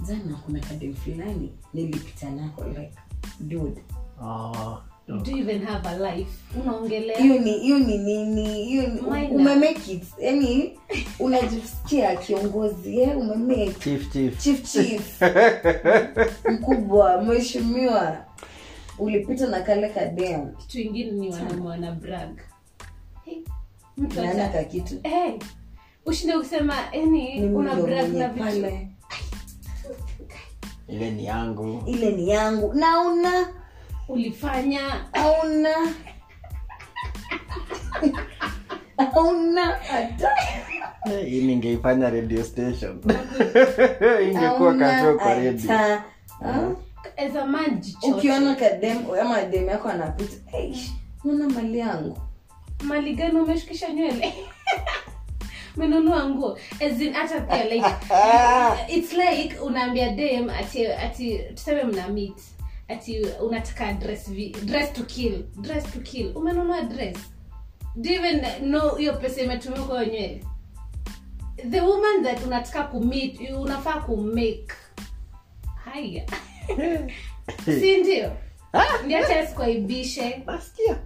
jana 0.08 0.36
kuna 0.46 0.60
kadem 0.60 0.94
fulani 0.94 1.52
nilipita 1.74 2.30
nako 2.30 2.64
like 2.64 2.92
dude. 3.40 3.82
Do 5.08 5.30
you 5.30 5.38
even 5.42 5.62
have 5.66 5.86
a 5.86 5.98
life? 5.98 6.30
Unaongelea? 6.62 7.18
Hiyo 7.18 7.38
ni 7.38 7.58
hiyo 7.58 7.78
ni 7.78 7.98
nini 7.98 8.64
hiyo 8.64 8.84
umemake 9.30 9.92
it 9.92 10.04
yani 10.18 10.78
unajisikia 11.18 12.16
kiongozi 12.16 13.00
eh, 13.00 13.18
umemake 13.18 13.72
chief 13.84 14.12
chief. 14.12 14.38
Chief 14.38 14.62
chief. 14.72 15.22
Mkubwa 16.52 17.22
mheshimiwa 17.22 18.24
ulipita 19.02 19.46
na 19.46 19.60
kale 19.60 19.88
kadem 19.88 20.56
kitu 20.56 20.80
ingine 20.80 21.10
ni 21.10 21.30
wanaume 21.30 21.68
wana 21.68 21.92
brag. 21.92 22.38
Hey, 23.24 23.38
mtu 23.96 24.16
ka 24.52 24.64
kitu? 24.64 25.00
Hey, 25.02 25.38
ushinde 26.06 26.38
kusema 26.38 26.74
yani 26.92 27.44
una 27.54 27.74
brag 27.74 28.12
na 28.14 28.28
vitu. 28.28 28.78
Ile 30.88 31.10
ni 31.10 31.24
yangu. 31.24 31.82
Ile 31.86 32.10
ni 32.10 32.28
yangu. 32.28 32.74
Nauna 32.74 33.48
ulifanya. 34.08 34.80
Auna 35.12 35.74
auna 38.96 39.64
hata 39.66 40.30
hii 41.24 41.42
ningeifanya 41.46 42.10
radio 42.10 42.44
station. 42.44 43.00
Ingekuwa 44.26 44.74
Hauna 44.74 45.14
kwa 45.14 45.34
radio? 45.34 45.70
As 47.16 47.36
a 47.36 47.46
man 47.46 47.82
ukiona 48.02 48.54
kadem 48.54 48.98
ama 49.20 49.42
dem 49.42 49.68
yako 49.68 49.88
anapita 49.88 50.36
"Hey, 50.50 50.74
naona 51.24 51.48
mali 51.48 51.78
yangu? 51.78 52.18
Mali 52.82 53.14
gani 53.14 53.38
umeshukisha 53.40 53.88
nywele? 53.88 54.34
Menunua 55.76 56.28
nguo. 56.28 56.58
Hata 57.12 57.40
pia 57.40 57.64
like 57.64 57.86
it's 58.96 59.12
like 59.12 59.58
unaambia 59.60 60.10
dem 60.10 60.50
ati 60.50 60.86
ati 60.86 61.38
tuseme 61.38 61.84
mna 61.84 62.08
meet 62.08 62.38
ati 62.88 63.20
unataka 63.40 63.92
dress 63.92 64.30
vi, 64.30 64.50
dress 64.64 64.92
to 64.92 65.02
kill 65.04 65.42
dress 65.60 65.84
to 65.92 66.00
kill. 66.00 66.36
Umenunua 66.36 66.82
dress. 66.82 67.16
Do 67.96 68.10
you 68.10 68.16
even 68.24 68.40
know 68.60 68.94
hiyo 68.96 69.12
pesa 69.12 69.40
imetumia 69.40 69.82
kwa 69.82 70.06
nywele? 70.06 70.44
The 71.70 71.80
woman 71.80 72.22
that 72.24 72.44
unataka 72.46 72.82
kumit 72.84 73.40
unafaa 73.50 74.00
kumake 74.00 74.72
haya 75.84 76.24
si 77.80 77.96
ndio? 77.96 78.30
Ndio 79.04 79.18
sikuaibishe 79.48 80.42
nasikia. 80.46 80.96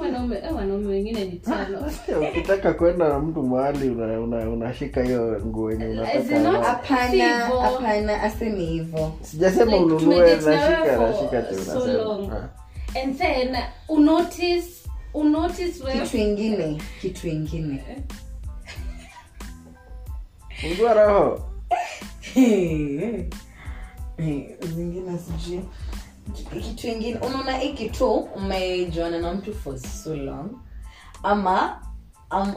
Wanaume 0.00 0.36
eh, 0.36 0.88
wengine 0.88 1.24
ni 1.24 1.36
tano. 1.38 1.90
ukitaka 2.30 2.74
kwenda 2.74 3.08
na 3.08 3.18
mtu 3.18 3.42
mahali 3.42 3.88
unashika 3.90 4.20
una, 4.20 4.50
unashika 4.50 5.02
hiyo 5.02 5.42
nguo 5.46 5.70
yenye 5.72 5.96
hapana 7.62 8.22
asemi 8.22 8.66
hivyo. 8.66 9.12
Sijasema 9.22 9.76
ununue 9.76 10.34
nashika 10.34 10.96
nashika 10.98 11.42
tu. 11.42 11.54
Ah. 12.32 12.48
and 13.02 13.18
then 13.18 13.56
unotice 13.88 14.88
unotice 15.14 15.84
wewe 15.84 16.00
kitu 16.00 16.16
ingine 16.16 16.82
kitu 17.00 17.28
ingine. 17.28 17.84
Ungua 20.70 20.94
roho. 20.94 21.48
Eh, 22.36 23.24
zingine 24.18 25.18
sijui. 25.18 25.64
Kitu 26.62 26.88
ingine 26.88 27.18
unaona 27.18 27.56
hiki 27.58 27.90
tu 27.90 28.10
umejuana 28.14 29.18
na 29.18 29.34
mtu 29.34 29.54
for 29.54 29.78
so 29.78 30.16
long. 30.16 30.50
Ama 31.22 31.82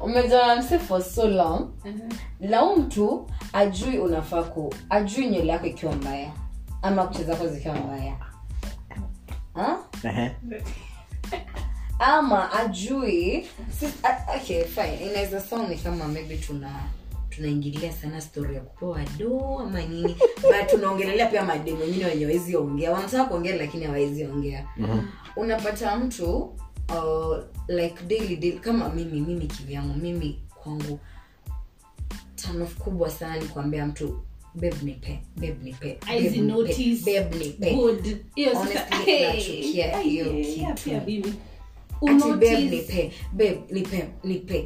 umejuana 0.00 0.56
mse 0.62 0.78
for 0.78 1.02
so 1.02 1.28
long. 1.28 1.70
Lau 2.40 2.76
mtu 2.76 3.30
ajui 3.52 3.98
unafaa 3.98 4.42
ku 4.42 4.74
ajui 4.90 5.26
nywele 5.28 5.52
yako 5.52 5.66
ikiwa 5.66 5.92
mbaya 5.92 6.32
ama 6.82 7.06
kucheza 7.06 7.36
ko 7.36 7.46
zikiwa 7.48 7.74
mbaya. 7.74 8.16
Ha? 9.54 9.78
Ama 11.98 12.52
ajui 12.52 13.46
si, 13.78 13.86
a, 14.02 14.36
okay 14.36 14.64
fine. 14.64 14.96
Inaweza 14.96 15.40
sound 15.40 15.82
kama 15.82 16.08
maybe 16.08 16.36
tuna 16.36 16.70
tunaingilia 17.30 17.92
sana 17.92 18.20
story 18.20 18.54
ya 18.54 18.60
kupewa 18.60 19.00
do 19.18 19.58
ama 19.58 19.82
nini. 19.82 20.16
But 20.42 20.70
tunaongelelea 20.70 21.26
pia 21.26 21.44
mademu 21.44 21.80
wengine 21.80 22.06
wenye 22.06 22.26
wawezi 22.26 22.56
ongea. 22.56 22.92
Wanataka 22.92 23.24
kuongea 23.24 23.56
lakini 23.56 23.84
hawawezi 23.84 24.24
ongea. 24.24 24.66
Unapata 25.36 25.96
mtu 25.96 26.36
uh, 26.88 27.36
like 27.68 28.04
daily, 28.06 28.36
daily 28.36 28.58
kama 28.58 28.88
mimi 28.88 29.20
mimi 29.20 29.46
kivyangu 29.46 29.94
mimi 29.98 30.42
kwangu 30.62 30.98
tanof 32.36 32.74
kubwa 32.78 33.10
sana 33.10 33.36
ni 33.36 33.44
kuambia 33.44 33.86
mtu 33.86 34.20
babe 34.54 34.76
nipe 34.82 35.20
babe 35.36 35.56
nipe 35.62 35.98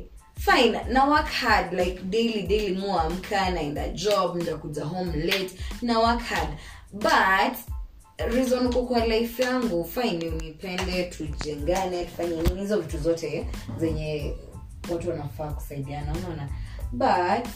Fine 0.37 0.81
na 0.89 1.05
work 1.05 1.27
hard 1.29 1.73
like 1.73 2.03
daily 2.03 2.43
daily 2.43 2.75
muamka 2.77 3.51
naenda 3.51 3.89
job 3.89 4.37
ndakuja 4.43 4.85
home 4.85 5.17
late 5.17 5.51
na 5.83 5.99
work 5.99 6.21
hard. 6.21 6.49
But 6.93 7.59
reason 8.35 8.67
uko 8.67 8.83
kwa 8.87 9.07
life 9.07 9.43
yangu 9.43 9.85
fine 9.85 10.29
unipende 10.29 11.05
tujengane 11.05 12.05
tufanye 12.05 12.43
hizo 12.61 12.81
vitu 12.81 12.99
zote 12.99 13.47
zenye 13.79 14.35
watu 14.93 15.11
wanafaa 15.11 15.53
kusaidiana 15.53 16.13
unaona. 16.13 16.49
But 16.93 17.49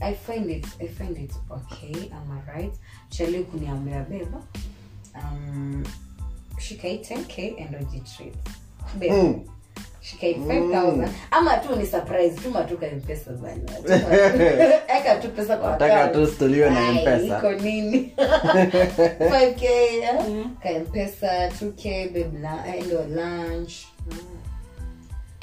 i 0.00 0.14
find 0.14 0.50
it 0.50 0.66
i 0.80 0.88
find 0.88 1.18
it 1.18 1.32
okay 1.50 2.10
am 2.12 2.30
I 2.38 2.54
right? 2.56 2.74
Chali 3.08 3.44
kuniambia 3.44 4.00
beba 4.04 4.42
um, 5.14 5.84
shikai 6.58 6.96
10k 6.98 7.66
and 7.66 7.76
ojitreat 7.76 8.34
beba. 8.98 9.14
Mm. 9.22 9.46
Shikai 10.12 10.34
5000 10.34 11.08
ama 11.30 11.56
tu 11.56 11.76
ni 11.76 11.86
surprise 11.86 12.40
tuma 12.40 12.64
tu 12.64 12.78
ka 12.78 12.86
mpesa 12.96 13.32
bana 13.32 13.72
eka 14.98 15.14
tu 15.22 15.28
pesa 15.28 15.56
kwa 15.56 15.70
Nataka 15.70 16.08
tu 16.08 16.26
stuliwe 16.26 16.70
na 16.70 16.88
Ai, 16.88 17.26
iko 17.26 17.52
nini? 17.52 18.12
5k 19.32 19.64
ka 20.62 20.70
mpesa 20.80 21.48
2k 21.48 22.06
babe 22.12 22.38
la 22.42 22.76
endo 22.76 23.04
lunch. 23.08 23.72
Mm. 24.10 24.18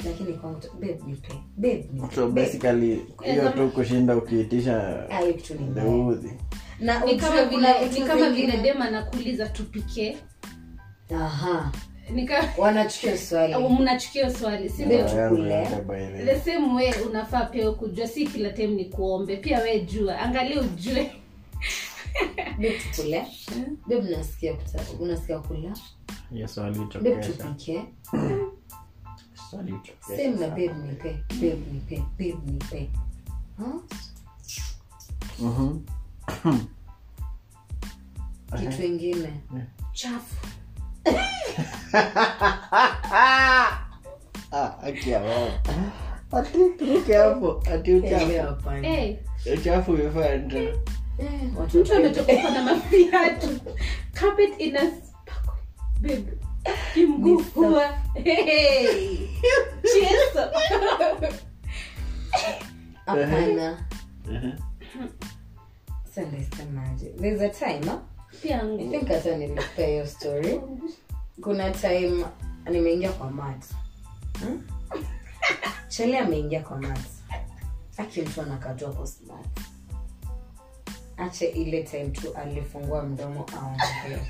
lakini 0.04 0.32
kwangu 0.32 0.60
tu- 0.60 0.70
babe 0.74 0.98
nipe 1.06 1.32
babe 1.56 1.88
nipe 1.92 2.14
so 2.14 2.28
basically 2.28 3.06
hiyo 3.24 3.48
tu 3.48 3.68
kushinda 3.68 4.16
ukiitisha 4.16 5.04
hiyo 5.20 6.18
ni 6.22 6.32
na 6.80 7.04
ni 7.04 7.16
kama 7.16 7.44
vile 7.44 7.88
ni 7.94 8.00
kama 8.00 8.30
vile 8.30 8.56
dem 8.56 8.82
anakuuliza 8.82 9.46
tupike 9.48 10.16
aha 11.14 11.72
nika 12.14 12.54
wanachukia 12.58 13.18
swali. 13.18 13.54
Mnachukia 13.68 14.34
swali 14.34 14.68
si 14.68 14.84
ndio? 14.86 15.04
The 16.26 16.40
same 16.40 16.74
way 16.74 16.92
unafaa 17.08 17.44
pia 17.44 17.70
kujua 17.70 18.06
si 18.08 18.26
kila 18.26 18.50
time 18.50 18.66
ni 18.74 18.84
kuombe. 18.84 19.36
Pia 19.36 19.58
we 19.58 19.80
jua 19.80 20.18
angalia 20.18 20.60
ujue. 20.60 21.12
Babe 22.56 22.80
tukule 22.92 23.26
nasikia 24.10 24.54
unasikia 25.00 25.38
kula? 25.38 25.76
Babe 27.00 27.16
tupike 27.26 27.82
same 30.06 30.28
nipe 30.28 31.24
babe 31.36 31.56
nipe 31.72 32.02
babe 32.18 32.36
nipe 32.52 32.90
kitu 38.58 38.82
ingine. 38.86 39.40
Chafu 39.92 40.46
ati 46.32 47.92
Eh, 47.92 49.16
uchafu 49.52 49.52
uchafu 49.54 49.92
umefanya 49.92 50.58
Eh, 51.18 51.42
mtu 51.74 51.94
ametoka 51.94 52.36
kwa 52.36 52.50
na 52.50 52.80
carpet 54.12 54.50
ina 54.60 54.80
babe 56.00 56.24
kimgufua 56.94 57.98
cheso 59.82 60.50
hapana. 63.06 63.78
Sasa 66.04 66.22
nitasemaje 66.22 67.06
there's 67.20 67.40
a 67.40 67.48
time 67.48 67.90
ah? 67.90 67.98
pia 68.42 68.62
I 68.62 68.88
think 68.88 69.08
hata 69.08 69.36
nilipea 69.36 69.86
hiyo 69.86 70.06
story 70.06 70.60
kuna 71.42 71.70
time 71.70 72.24
nimeingia 72.70 73.12
kwa 73.12 73.30
mat 73.30 73.64
hmm? 74.40 74.62
chele 75.88 76.18
ameingia 76.18 76.60
kwa 76.60 76.78
mat 76.80 77.00
aki 77.96 78.22
mtu 78.22 78.40
anakatua 78.42 78.92
kwa 78.92 79.06
smart 79.06 79.60
ache 81.16 81.46
ile 81.46 81.82
time 81.82 82.08
tu 82.08 82.34
alifungua 82.34 83.02
mdomo 83.02 83.46
aongee. 83.60 84.20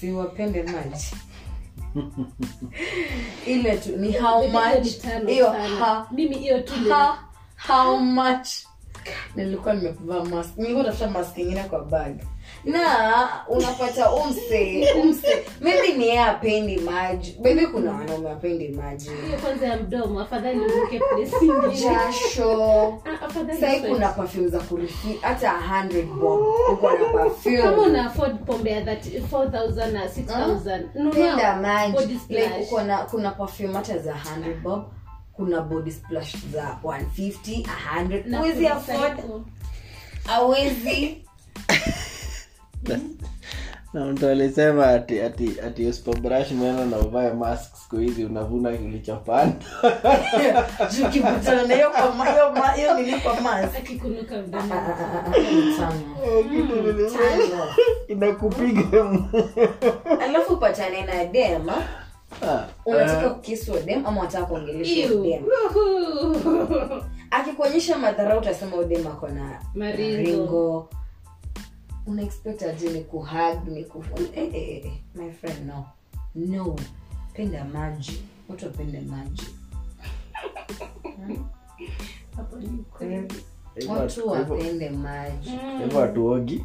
Siwapende 0.00 0.62
maji. 0.62 1.06
Ile 3.46 3.76
tu 3.78 3.96
ni 3.96 4.12
how 4.12 4.40
Hiyo 4.42 4.52
much? 4.52 5.04
hiyo 5.26 5.50
ha- 5.50 6.06
mimi 6.10 6.38
hiyo 6.38 6.60
tu 6.60 6.74
ha- 6.90 7.18
how 7.68 7.96
much? 7.98 8.48
Nilikuwa 9.36 9.74
nimekuvaa 9.74 10.24
mask. 10.24 10.56
Nilikuwa 10.58 10.84
tafuta 10.84 11.10
mask 11.10 11.38
ingine 11.38 11.64
kwa 11.64 11.84
bag 11.84 12.16
na 12.64 13.28
unapata 13.48 14.12
umse 14.12 14.86
umse. 15.02 15.44
Maybe 15.60 15.92
ni 15.92 16.04
yeye 16.08 16.20
apendi 16.20 16.76
maji. 16.76 17.36
Maybe 17.42 17.66
kuna 17.66 17.92
wanaume 17.92 18.30
apendi 18.30 18.68
maji. 18.68 19.10
Hiyo 19.26 19.38
kwanza 19.38 19.66
ya 19.66 19.76
mdomo 19.76 20.20
afadhali 20.20 20.60
uke 20.60 20.98
place 20.98 21.36
ingine 21.46 21.80
jasho. 21.80 23.02
Ah, 23.04 23.28
kuna 23.88 24.08
perfume 24.08 24.48
za 24.48 24.58
kurifi 24.60 25.18
hata 25.20 25.52
100 25.52 26.02
bob 26.02 26.40
uko 26.72 26.90
na 26.92 27.62
kama 27.62 27.82
una 27.82 28.06
afford 28.06 28.44
pombe 28.44 28.70
ya 28.70 28.80
4000 28.80 29.92
na 29.92 30.06
6000 30.06 30.82
nunua 30.94 31.56
maji. 31.56 32.20
like 32.28 32.50
uko 32.62 32.82
na 32.82 32.98
kuna 32.98 33.30
perfume 33.30 33.74
hata 33.74 33.98
za 33.98 34.12
100 34.12 34.60
bob 34.62 34.84
kuna 35.32 35.60
body 35.60 35.90
splash 35.92 36.36
za 36.52 36.78
150 36.82 37.66
100 37.96 38.22
Na 38.26 38.38
huwezi 38.38 38.66
afford. 38.66 39.18
awezi 40.28 41.24
na 43.94 44.04
mtu 44.06 44.28
alisema 44.28 44.86
ati 44.86 45.20
ati 45.20 45.60
ati 45.66 45.86
usipobrush 45.86 46.50
meno 46.50 46.84
na 46.84 46.96
uvae 46.98 47.32
mask 47.32 47.76
siku 47.76 47.96
hizi 47.96 48.24
unavuna 48.24 48.72
kilichopanda 48.72 49.56
Ah, 49.82 49.88
ah, 54.62 54.68
ah, 54.68 55.76
tamu. 55.76 55.76
Tamu. 57.12 57.62
inakupiga 58.08 59.06
alafu 60.20 60.56
patane 60.56 61.02
na 61.04 61.24
dem 61.24 61.68
ah, 61.70 61.82
Ah, 62.48 62.64
unataka 62.86 63.30
kukiswa 63.30 63.80
dem 63.80 64.06
ama 64.06 64.20
wataka 64.20 64.46
kuongelesha 64.46 65.08
dem? 65.08 65.42
Akikuonyesha 67.30 67.98
madhara 67.98 68.38
utasema 68.38 68.76
udem 68.76 69.06
ako 69.06 69.28
na 69.28 69.60
Maringo. 69.74 70.16
ringo 70.30 70.88
una 72.06 72.22
expect 72.22 72.62
aje 72.62 72.90
ni 72.90 73.00
kuhag 73.04 73.68
ni 73.68 73.84
ku 73.84 74.04
eh, 74.34 74.50
eh, 74.54 74.84
eh, 74.86 74.92
my 75.14 75.30
friend 75.32 75.66
no. 75.66 75.86
No. 76.34 76.76
Penda 77.34 77.64
maji. 77.64 78.22
Watu 78.48 78.64
wapende 78.66 79.00
maji. 79.00 79.42
Hapo 82.36 82.56
ni 82.56 82.68
kweli. 82.68 83.34
watu 83.88 84.28
wapende 84.28 84.90
maji. 84.90 85.50
hivyo 85.82 86.00
hatuogi. 86.00 86.64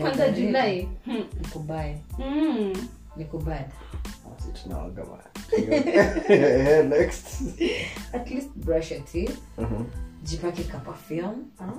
Kwanza 0.00 0.28
julai 0.28 0.88
Hmm. 1.04 1.24
nikubae. 1.42 2.00
Mm. 2.18 2.72
nikubae 3.16 3.66
Basi 4.30 4.62
tunaoga 4.62 5.04
bana. 5.04 5.24
next. 6.98 7.26
At 8.12 8.30
least 8.30 8.48
brush 8.54 8.90
your 8.92 9.04
teeth. 9.04 9.38
Mhm. 9.58 9.84
jipake 10.22 10.64
ka 10.64 10.78
perfume 10.78 11.36
ah, 11.60 11.72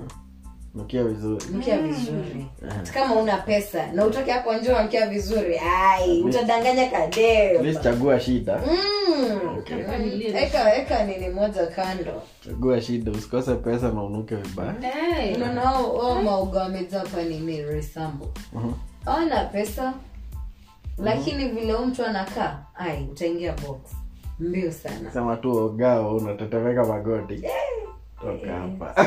nukia 0.76 1.04
vizuri. 1.04 1.44
Nukia 1.52 1.78
vizuri. 1.78 2.46
Kama 2.94 3.14
una 3.14 3.36
pesa 3.36 3.92
na 3.92 4.04
utoke 4.06 4.30
hapo 4.30 4.54
nje 4.54 4.70
unanukia 4.70 5.06
vizuri. 5.06 5.58
Ai 5.58 6.22
utadanganya 6.22 6.90
kadeo. 6.90 7.58
please 7.60 7.80
chagua 7.82 8.20
shida. 8.20 8.60
Mm. 8.66 9.58
Okay. 9.58 9.76
Mm. 9.76 10.36
eka 10.36 10.76
eka 10.76 11.04
nini 11.04 11.28
moja 11.28 11.66
kando. 11.66 12.22
Chagua 12.44 12.80
shida 12.80 13.10
usikose 13.12 13.54
pesa 13.54 13.88
na 13.92 14.02
unuke 14.02 14.34
vibaya. 14.36 14.72
Hey. 14.80 15.34
unaona 15.34 15.60
hao- 15.60 15.98
hao 16.00 16.22
mauga 16.22 16.60
wamejaa 16.60 16.98
hapa 16.98 17.22
nini 17.22 17.62
uh-huh. 17.62 18.72
ona 19.06 19.44
pesa 19.44 19.94
lakini 20.98 21.48
vile 21.48 21.72
huyu 21.72 21.86
mtu 21.86 22.04
anakaa 22.06 22.58
ai 22.74 23.08
utaingia 23.12 23.52
box. 23.52 23.78
Mbio 24.40 24.72
sana. 24.72 25.10
Sema 25.12 25.36
tu 25.36 25.56
ogao 25.56 26.16
unatetemeka 26.16 26.84
magoti 26.84 27.42
toka 28.26 28.52
hapa. 28.54 28.94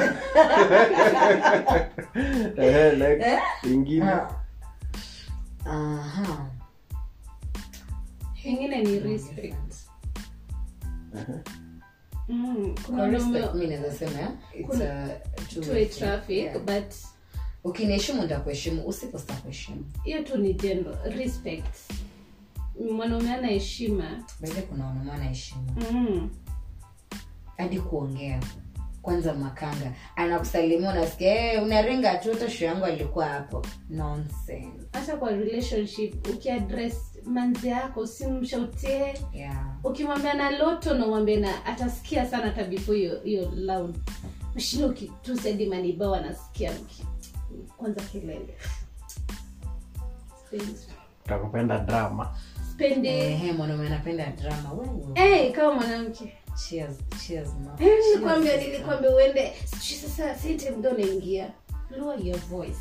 Ehe, 2.63 2.95
next. 2.97 3.28
Eh? 3.28 3.39
ingine. 3.63 4.11
Ah. 5.65 6.49
ingine 8.43 8.82
ni 8.84 8.99
respect. 8.99 9.74
Mm, 12.30 12.76
ukiniheshimu 17.63 18.24
ndakuheshimu 18.24 18.88
usiposta 18.88 19.34
kuheshimu. 19.34 19.86
Hiyo 20.03 20.24
tu 20.24 20.38
ni 20.38 20.53
jendo 20.53 20.97
respect. 21.05 21.76
Mwanaume 22.95 23.34
ana 23.34 23.47
heshima. 23.47 24.24
Kuna 24.70 24.86
wanaume 24.86 25.11
anaheshimu 25.11 25.76
mm. 25.91 26.30
hadi 27.57 27.80
kuongea 27.80 28.39
kwanza 29.10 29.34
makanga 29.34 29.91
anakusalimia 30.16 30.89
unasikia 30.91 31.34
hey, 31.34 31.60
unaringa 31.60 32.18
tu 32.18 32.30
hata 32.32 32.49
shu 32.49 32.64
yangu 32.66 32.86
alikuwa 32.86 33.26
hapo. 33.26 33.66
Nonsense. 33.89 34.88
Hata 34.93 35.18
kwa 35.18 35.32
relationship 35.32 36.28
ukiaddress 36.28 36.95
manzi 37.26 37.68
yako 37.68 38.07
simshautie 38.07 39.14
yeah. 39.34 39.66
Ukimwambia 39.84 40.34
na 40.34 40.51
loto 40.57 40.93
na 40.93 41.05
na 41.38 41.66
atasikia 41.66 42.26
sana 42.28 42.43
hata 42.43 42.64
before 42.64 42.97
hiyo 42.97 43.22
hiyo 43.24 43.51
loud 43.55 43.95
mshini 44.55 44.84
ukitusi 44.84 45.49
manibao 45.66 46.16
anasikia 46.16 46.72
mki- 46.72 47.05
kwanza 47.78 48.01
kelele. 48.01 48.55
Takupenda 51.26 51.80
drama? 51.80 52.36
Mwanaume 53.57 53.88
anapenda 53.88 54.26
drama. 54.26 54.72
Wewe. 54.74 55.39
Eh, 55.41 55.51
kama 55.55 55.74
mwanamke 55.74 56.34
cheers 56.68 56.97
cheers 57.28 57.49
Eh, 57.80 57.88
nilikwambia 58.07 58.57
nilikwambia 58.57 59.10
uende. 59.16 59.53
Sasa 60.01 60.36
sente 60.36 60.72
mdo 60.72 60.91
naingia. 60.91 61.51
Lower 61.97 62.26
your 62.28 62.39
voice. 62.39 62.80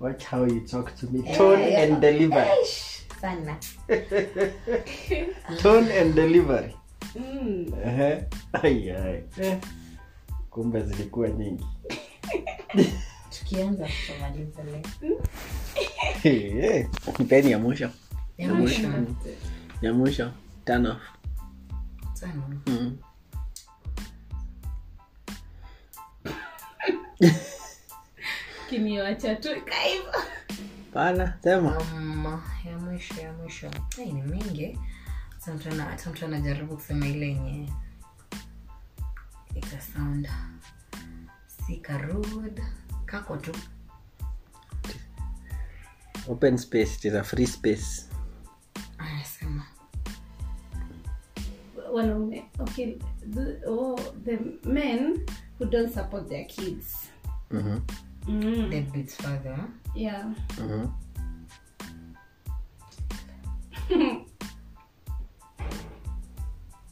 Watch 0.00 0.24
how 0.26 0.46
you 0.46 0.60
talk 0.60 0.94
to 0.96 1.06
me. 1.10 1.22
Tone 1.36 1.76
and 1.76 2.00
delivery. 2.00 2.48
Eish, 2.60 3.06
sana. 3.20 3.56
Tone 5.62 5.98
and 6.00 6.14
delivery. 6.14 6.76
Mm. 7.16 7.72
Ay. 8.52 8.88
Eh. 8.88 9.58
kumbe 10.50 10.82
zilikuwa 10.82 11.28
nyingi. 11.28 11.66
Tukianza 13.38 13.88
tutamaliza 13.88 14.62
leo. 14.62 15.20
Hey, 16.22 16.84
nipeni 17.18 17.50
ya 17.50 17.58
mwisho. 17.58 17.90
Ya 18.38 18.54
mwisho. 18.54 18.88
Ya 19.82 19.92
mwisho. 19.92 20.30
Turn 20.64 20.86
off 20.86 21.00
sana. 22.24 22.60
Mm. 22.66 22.98
kiniwacha 28.68 29.36
tu 29.36 29.48
kaiva 29.64 30.18
pana 30.92 31.38
sema. 31.42 31.78
Um, 31.78 32.40
ya 32.64 32.78
mwisho 32.78 33.20
ya 33.20 33.32
mwisho. 33.32 33.70
Ai, 33.98 34.12
ni 34.12 34.22
mingi. 34.22 34.78
Hata 35.34 36.10
mtu 36.10 36.24
anajaribu 36.24 36.76
kusema 36.76 37.06
ile 37.06 37.26
yenye 37.26 37.72
ita 39.54 39.80
sound 39.80 40.28
si 41.66 41.76
karud 41.76 42.60
kako 43.06 43.36
tu. 43.36 43.52
Open 46.28 46.56
space 46.58 46.96
it 46.96 47.04
is 47.04 47.14
a 47.14 47.24
free 47.24 47.46
space. 47.46 48.08
Anasema 48.98 49.66
wanaume 51.94 52.44
okay 52.58 52.98
the, 53.30 53.60
oh, 53.68 53.96
the 54.24 54.38
men 54.68 55.26
who 55.58 55.64
don't 55.66 55.92
support 55.94 56.28
their 56.28 56.44
kids. 56.46 57.10
Mhm, 57.50 57.80
mm. 58.28 58.70
deadbeat 58.70 59.10
father. 59.10 59.58
Yeah. 59.94 60.26
Mhm. 60.60 60.88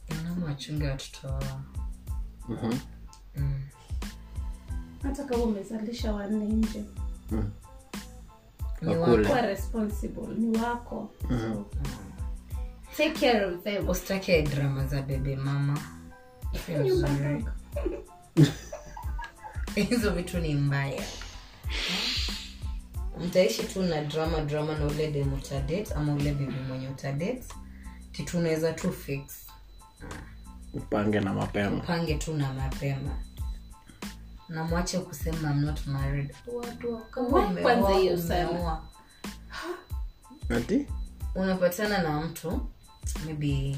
wanaume 0.09 0.45
wachunge 0.45 0.87
watoto 0.87 1.27
wao. 1.27 1.61
Mhm, 2.49 2.77
mm. 3.37 3.61
hata 5.03 5.23
kama 5.23 5.43
umezalisha 5.43 6.13
wanne 6.13 6.45
nje. 6.45 6.83
Mm. 7.31 7.51
Ni 8.81 8.95
wako. 8.97 9.15
Responsible. 9.41 10.27
Ni 10.37 10.57
wako. 10.57 11.09
So, 11.29 11.65
take 12.97 13.13
care 13.19 13.45
of 13.45 13.63
them. 13.63 13.89
Usitake 13.89 14.41
drama 14.41 14.87
za 14.87 15.01
bebe 15.01 15.35
mama. 15.35 15.79
Hizo 19.75 20.09
vitu 20.11 20.39
ni 20.39 20.55
mbaya. 20.55 21.03
Mtaishi 23.25 23.63
tu 23.63 23.83
na 23.83 24.01
drama 24.03 24.41
drama 24.41 24.75
na 24.79 24.85
ule 24.85 25.11
dem 25.11 25.33
utadate 25.33 25.93
ama 25.95 26.13
ule 26.13 26.33
bibi 26.33 26.53
mwenye 26.67 26.87
utadate 26.89 27.43
kitu 28.11 28.37
unaweza 28.37 28.73
tu 28.73 28.91
fix. 28.91 29.47
Upange 30.73 31.19
na 31.19 31.33
mapema. 31.33 31.77
Upange 31.77 32.15
tu 32.15 32.33
na 32.33 32.53
mapema. 32.53 33.17
Na 34.49 34.63
mwache 34.63 34.99
kusema 34.99 35.51
I'm 35.51 35.61
not 35.65 35.87
married. 35.87 36.35
Watu 36.53 36.99
kama 37.11 37.27
umeoa, 37.47 37.75
umeoa. 37.75 38.83
ati? 40.49 40.87
Unapatana 41.35 42.03
na 42.03 42.21
mtu 42.21 42.61
maybe 43.25 43.77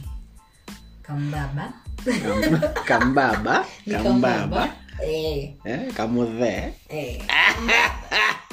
kambaba. 1.01 1.73
Kam- 2.05 2.85
kambaba? 2.85 3.65
Kambaba. 4.03 4.69
Eh, 5.03 5.53
eh, 5.65 5.93
kamudhe 5.93 6.73
eh. 6.89 7.21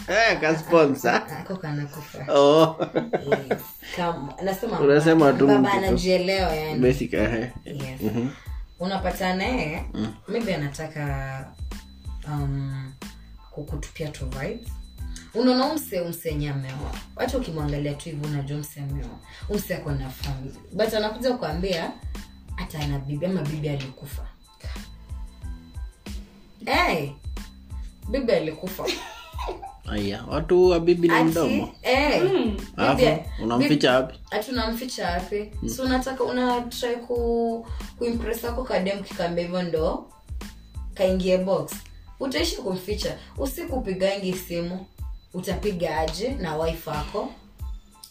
kasponsa 0.41 1.23
ako 1.41 1.57
kanakufa. 1.57 2.19
Yes. 2.29 3.63
Kam- 3.97 4.35
nasema 4.45 4.81
Unasema 4.85 5.33
tu 5.33 5.47
baba 5.47 5.61
mtu 5.61 5.71
tu. 5.71 5.77
anajielewa 5.77 6.53
yani. 6.55 6.81
Basic 6.81 7.13
yes. 7.13 8.01
Unapata 8.81 9.35
naye 9.37 9.85
maybe 10.29 10.55
anataka 10.55 11.05
um, 12.29 12.93
kukutupia 13.51 14.09
tu 14.09 14.27
vibes 14.27 14.69
unaona 15.35 15.67
umse 15.67 16.01
umsenye 16.01 16.51
ameoa 16.51 16.95
hata 17.17 17.39
ukimwangalia 17.39 17.95
tu 17.95 18.05
hivi 18.05 18.27
unajua 18.27 18.57
umse 18.57 18.81
ameoa 18.81 19.19
umse 19.49 19.75
ako 19.75 19.91
na 19.91 20.11
famili 20.11 20.55
but 20.73 20.95
anakuja 20.95 21.33
kuambia 21.33 21.93
hata 22.57 22.79
ana 22.79 22.99
bibi 22.99 23.27
ama 23.27 23.43
bibi 23.43 23.69
alikufa. 23.69 24.29
Hey, 26.65 27.11
bibi 28.11 28.33
alikufa. 28.33 28.85
Aya 29.91 30.25
watu 30.25 30.69
wa 30.69 30.81
bibi 30.81 31.09
na 31.09 31.25
mdomo. 31.25 31.65
Ati, 31.83 31.91
eh, 31.91 32.23
alafu 32.77 33.03
bibi- 33.03 33.23
unamficha 34.53 35.11
wapi? 35.11 35.53
so 35.77 35.83
unataka 35.83 36.25
unatrai 36.25 36.97
ku 36.97 37.67
kuimpress 37.99 38.45
ako 38.45 38.65
kadem 38.65 39.03
kikambia 39.03 39.45
hivyo 39.45 39.63
ndo 39.63 40.13
kaingie 40.95 41.39
box. 41.39 41.73
Utaishi 42.21 42.57
kumficha. 42.57 43.19
Usiku 43.39 43.77
upigangi 43.77 44.33
simu 44.35 44.87
utapiga 45.35 45.99
aje 45.99 46.29
na 46.29 46.57
wife 46.57 46.91
ako 46.91 47.29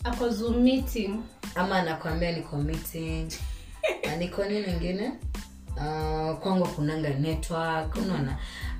ako 0.04 0.30
zoom 0.30 0.58
meeting. 0.64 1.22
Ama 1.56 1.76
anakwambia 1.76 2.32
niko 2.32 2.58
meeting. 2.58 3.32
Na 4.08 4.16
niko 4.16 4.46
nini 4.46 4.72
ingine? 4.74 5.12
Uh, 5.78 6.38
kwangu 6.40 6.68
kunanga 6.68 7.10
network 7.10 7.96
unaona. 7.96 8.38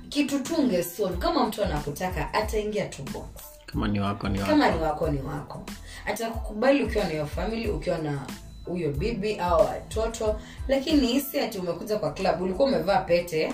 Kitu 0.10 0.40
tunge 0.40 0.62
ungesolve 0.62 1.18
kama 1.18 1.46
mtu 1.48 1.64
anakutaka 1.64 2.34
ataingia 2.34 2.86
tu 2.86 3.04
box. 3.04 3.26
Kama 3.66 3.88
ni 3.88 4.00
wako 4.00 4.30
ni 4.30 4.40
wako. 4.40 4.52
kama 4.52 4.72
ni 4.72 4.82
wako 4.82 5.08
ni 5.10 5.22
wako. 5.22 5.64
Atakukubali 6.06 6.84
ukiwa 6.84 7.04
na 7.04 7.10
hiyo 7.10 7.26
family 7.26 7.68
ukiwa 7.70 7.98
na 7.98 8.28
huyo 8.66 8.92
bibi 8.92 9.36
au 9.36 9.66
watoto. 9.66 10.42
Lakini 10.68 11.08
hisi 11.08 11.40
ati 11.40 11.58
umekuja 11.60 11.98
kwa 12.00 12.14
club 12.14 12.42
ulikuwa 12.42 12.68
umevaa 12.68 13.02
pete 13.02 13.54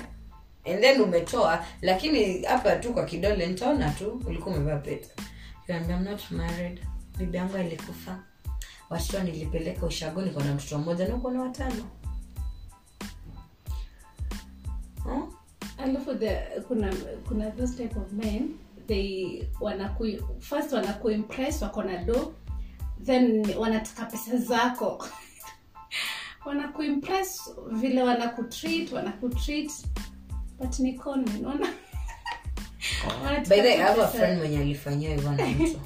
and 0.74 0.82
then 0.82 1.02
umetoa 1.02 1.66
lakini 1.82 2.44
hapa 2.44 2.76
tu 2.76 2.94
kwa 2.94 3.06
kidole 3.06 3.48
nitaona 3.48 3.90
tu 3.90 4.22
ulikuwa 4.28 4.56
umevaa 4.56 4.78
pete. 4.78 5.10
I'm 5.70 6.04
not 6.04 6.32
married. 6.32 6.80
Bibi 7.18 7.38
yangu 7.38 7.58
alikufa. 7.58 8.20
Watoto 8.90 9.24
nilipeleka 9.24 9.86
ushago 9.86 10.22
niko 10.22 10.40
na 10.44 10.54
mtoto 10.54 10.78
mmoja 10.78 11.08
na 11.08 11.16
uko 11.16 11.32
na 11.32 11.42
watano 11.42 11.84
alafu 15.78 16.12
kuna 16.68 16.94
kuna 17.28 17.52
those 17.52 17.74
type 17.84 18.00
of 18.00 18.12
men 18.14 18.50
they 18.88 19.44
wanaku 19.62 20.06
first 20.40 20.74
wanakuimpress 20.74 21.62
wako 21.62 21.84
na 21.84 22.04
do 22.04 22.34
then 23.04 23.56
wanataka 23.58 24.06
pesa 24.06 24.38
zako. 24.38 25.04
Wanakuimpress 26.46 27.52
vile 27.72 28.04
wanakutreat 28.04 28.92
wanakutreat 28.92 29.72
but 30.60 30.80
ni 30.80 30.94
con 30.94 31.26
unaona 31.40 31.68
by 33.50 33.62
the 33.62 33.78
have 33.78 34.02
a 34.02 34.08
friend 34.08 34.40
mwenye 34.40 34.60
alifanyia 34.60 35.10
hivyo 35.10 35.32
na 35.32 35.46
mtu. 35.48 35.80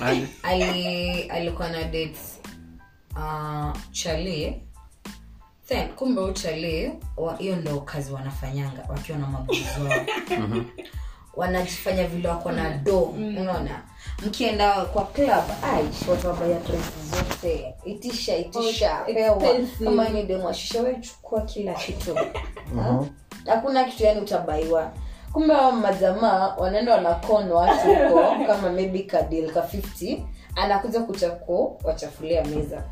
Ali 0.42 1.22
alikuwa 1.22 1.68
na 1.68 1.84
date 1.84 2.18
uh, 3.16 3.76
chali 3.90 4.62
then 5.68 5.88
kumbe 5.88 6.20
uchali 6.20 6.92
hiyo 7.38 7.56
ndo 7.56 7.80
kazi 7.80 8.12
wanafanyanga 8.12 8.86
wakiwa 8.88 9.18
na 9.18 9.26
mabuzo 9.26 9.60
wao. 9.88 10.64
Wanajifanya 11.36 12.06
vile 12.06 12.28
wako 12.28 12.52
na 12.52 12.78
do 12.78 13.00
unaona? 13.00 13.82
Mkienda 14.26 14.84
kwa 14.84 15.06
club 15.06 15.44
ai 15.64 15.84
watu 16.10 16.26
wabaya 16.26 16.60
dress 16.60 16.84
zote. 17.10 17.74
Itisha 17.84 18.36
itisha 18.36 19.02
Oh, 19.02 19.04
pewa. 19.04 19.40
kama 19.84 20.08
ni 20.08 20.22
demwashisha 20.22 20.82
we 20.82 20.94
chukua 21.00 21.40
kila 21.40 21.74
kitu. 21.74 22.14
Ha? 22.76 23.04
Hakuna 23.46 23.84
kitu 23.84 24.02
yani 24.04 24.20
utabaiwa. 24.20 24.92
Kumbe 25.32 25.54
hao 25.54 25.72
majamaa 25.72 26.54
wanaenda 26.58 26.94
wanakonwa 26.94 27.60
watu 27.60 27.88
kama 28.46 28.70
maybe 28.72 29.02
kadil 29.02 29.50
ka 29.52 29.60
50 29.60 30.20
anakuja 30.56 31.00
kuchaku 31.00 31.80
wachafulia 31.84 32.44
meza. 32.44 32.82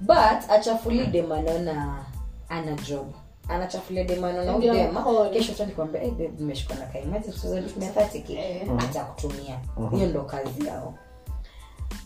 But 0.00 0.50
achafuli 0.50 1.06
dem 1.06 1.32
anaona 1.32 2.04
ana 2.48 2.72
job. 2.72 3.14
Anachafulia 3.48 4.04
demanona 4.04 4.56
udema. 4.56 5.28
Kesho 5.32 5.52
tanikwambia 5.52 6.00
hey, 6.00 6.10
babe 6.10 6.30
nimeshikwa 6.38 6.76
na 6.76 6.86
kaimaji 6.86 7.32
tuzatumia 7.32 7.90
30k 7.90 8.38
Eh. 8.38 8.68
atakutumia 8.78 9.58
hiyo 9.94 10.06
ndo 10.06 10.22
kazi 10.22 10.66
yao. 10.66 10.94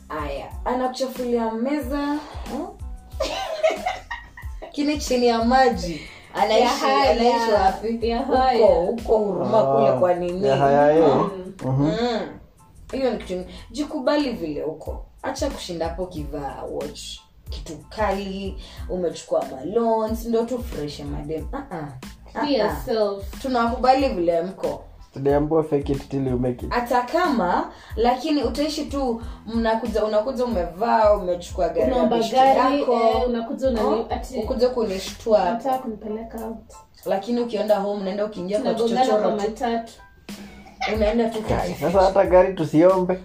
Aya 0.09 0.53
anakuchafulia 0.65 1.51
meza 1.53 1.99
hmm? 2.07 2.69
kile 4.73 4.99
chini 4.99 5.27
ya 5.27 5.45
maji 5.45 6.01
anaishi 6.35 7.53
wapi? 7.53 7.93
Huko 8.67 9.19
huruma 9.19 9.63
kule 9.63 9.93
kwa 9.93 10.15
nini? 10.15 10.47
Ya 10.49 10.57
haya, 10.57 10.93
eh. 10.99 11.05
Mm. 11.65 12.29
hiyo 12.93 13.11
ni 13.11 13.19
kitu 13.19 13.45
jikubali 13.71 14.31
vile 14.33 14.63
huko 14.63 15.07
hacha 15.23 15.51
kushindapo 15.51 16.07
kivaa 16.07 16.63
watch. 16.73 17.01
Kitu 17.51 17.77
kali 17.89 18.57
umechukua 18.89 19.45
malons 19.51 20.27
ndo 20.27 20.43
tu 20.45 20.63
fresh 20.63 21.01
madem. 21.01 21.47
Ah, 21.53 21.57
ah. 21.71 21.89
Ah, 22.35 22.41
ah. 22.65 22.75
tunawakubali 23.43 24.09
vile 24.09 24.43
mko 24.43 24.85
tuliambiwa 25.19 25.65
fake 25.65 25.93
it 25.93 26.09
till 26.09 26.27
you 26.27 26.39
make 26.39 26.67
it. 26.67 26.73
Hata 26.73 27.03
kama 27.03 27.71
lakini 27.97 28.43
utaishi 28.43 28.85
tu 28.85 29.23
mnakuja 29.47 30.05
unakuja 30.05 30.45
umevaa 30.45 31.13
umechukua 31.17 31.69
gari 31.69 31.81
ya 31.81 31.87
unaomba 31.87 32.17
beshte 32.17 32.37
gari 32.37 32.81
yako. 32.81 32.93
eh, 32.93 33.17
Oh, 33.17 33.29
kunishtua. 34.75 35.61
lakini 37.07 37.41
ukienda 37.41 37.77
home 37.77 38.01
unaenda 38.01 38.25
ukiingia 38.25 38.61
kwa 38.61 38.75
chochoro 38.75 39.39
unaenda 40.95 41.29
tu 41.31 41.39
sasa 41.81 42.01
hata 42.01 42.25
gari 42.27 42.55
tusiombe. 42.55 43.19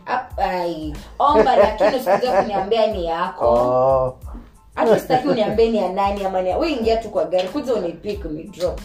Omba 1.19 1.55
lakini 1.55 1.89
usikuja 1.95 2.41
kuniambia 2.41 2.87
ni 2.87 3.05
yako. 3.05 3.45
Oh. 3.47 4.17
hata 4.75 4.99
sitaki 4.99 5.27
uniambie 5.27 5.69
ni 5.69 5.77
ya 5.77 5.89
nani 5.93 6.25
ama 6.25 6.41
ni 6.41 6.55
we 6.55 6.71
ingia 6.71 6.97
tu 6.97 7.09
kwa 7.09 7.25
gari 7.25 7.47
kuja 7.47 7.73
unipik 7.73 8.25
unidrop 8.25 8.79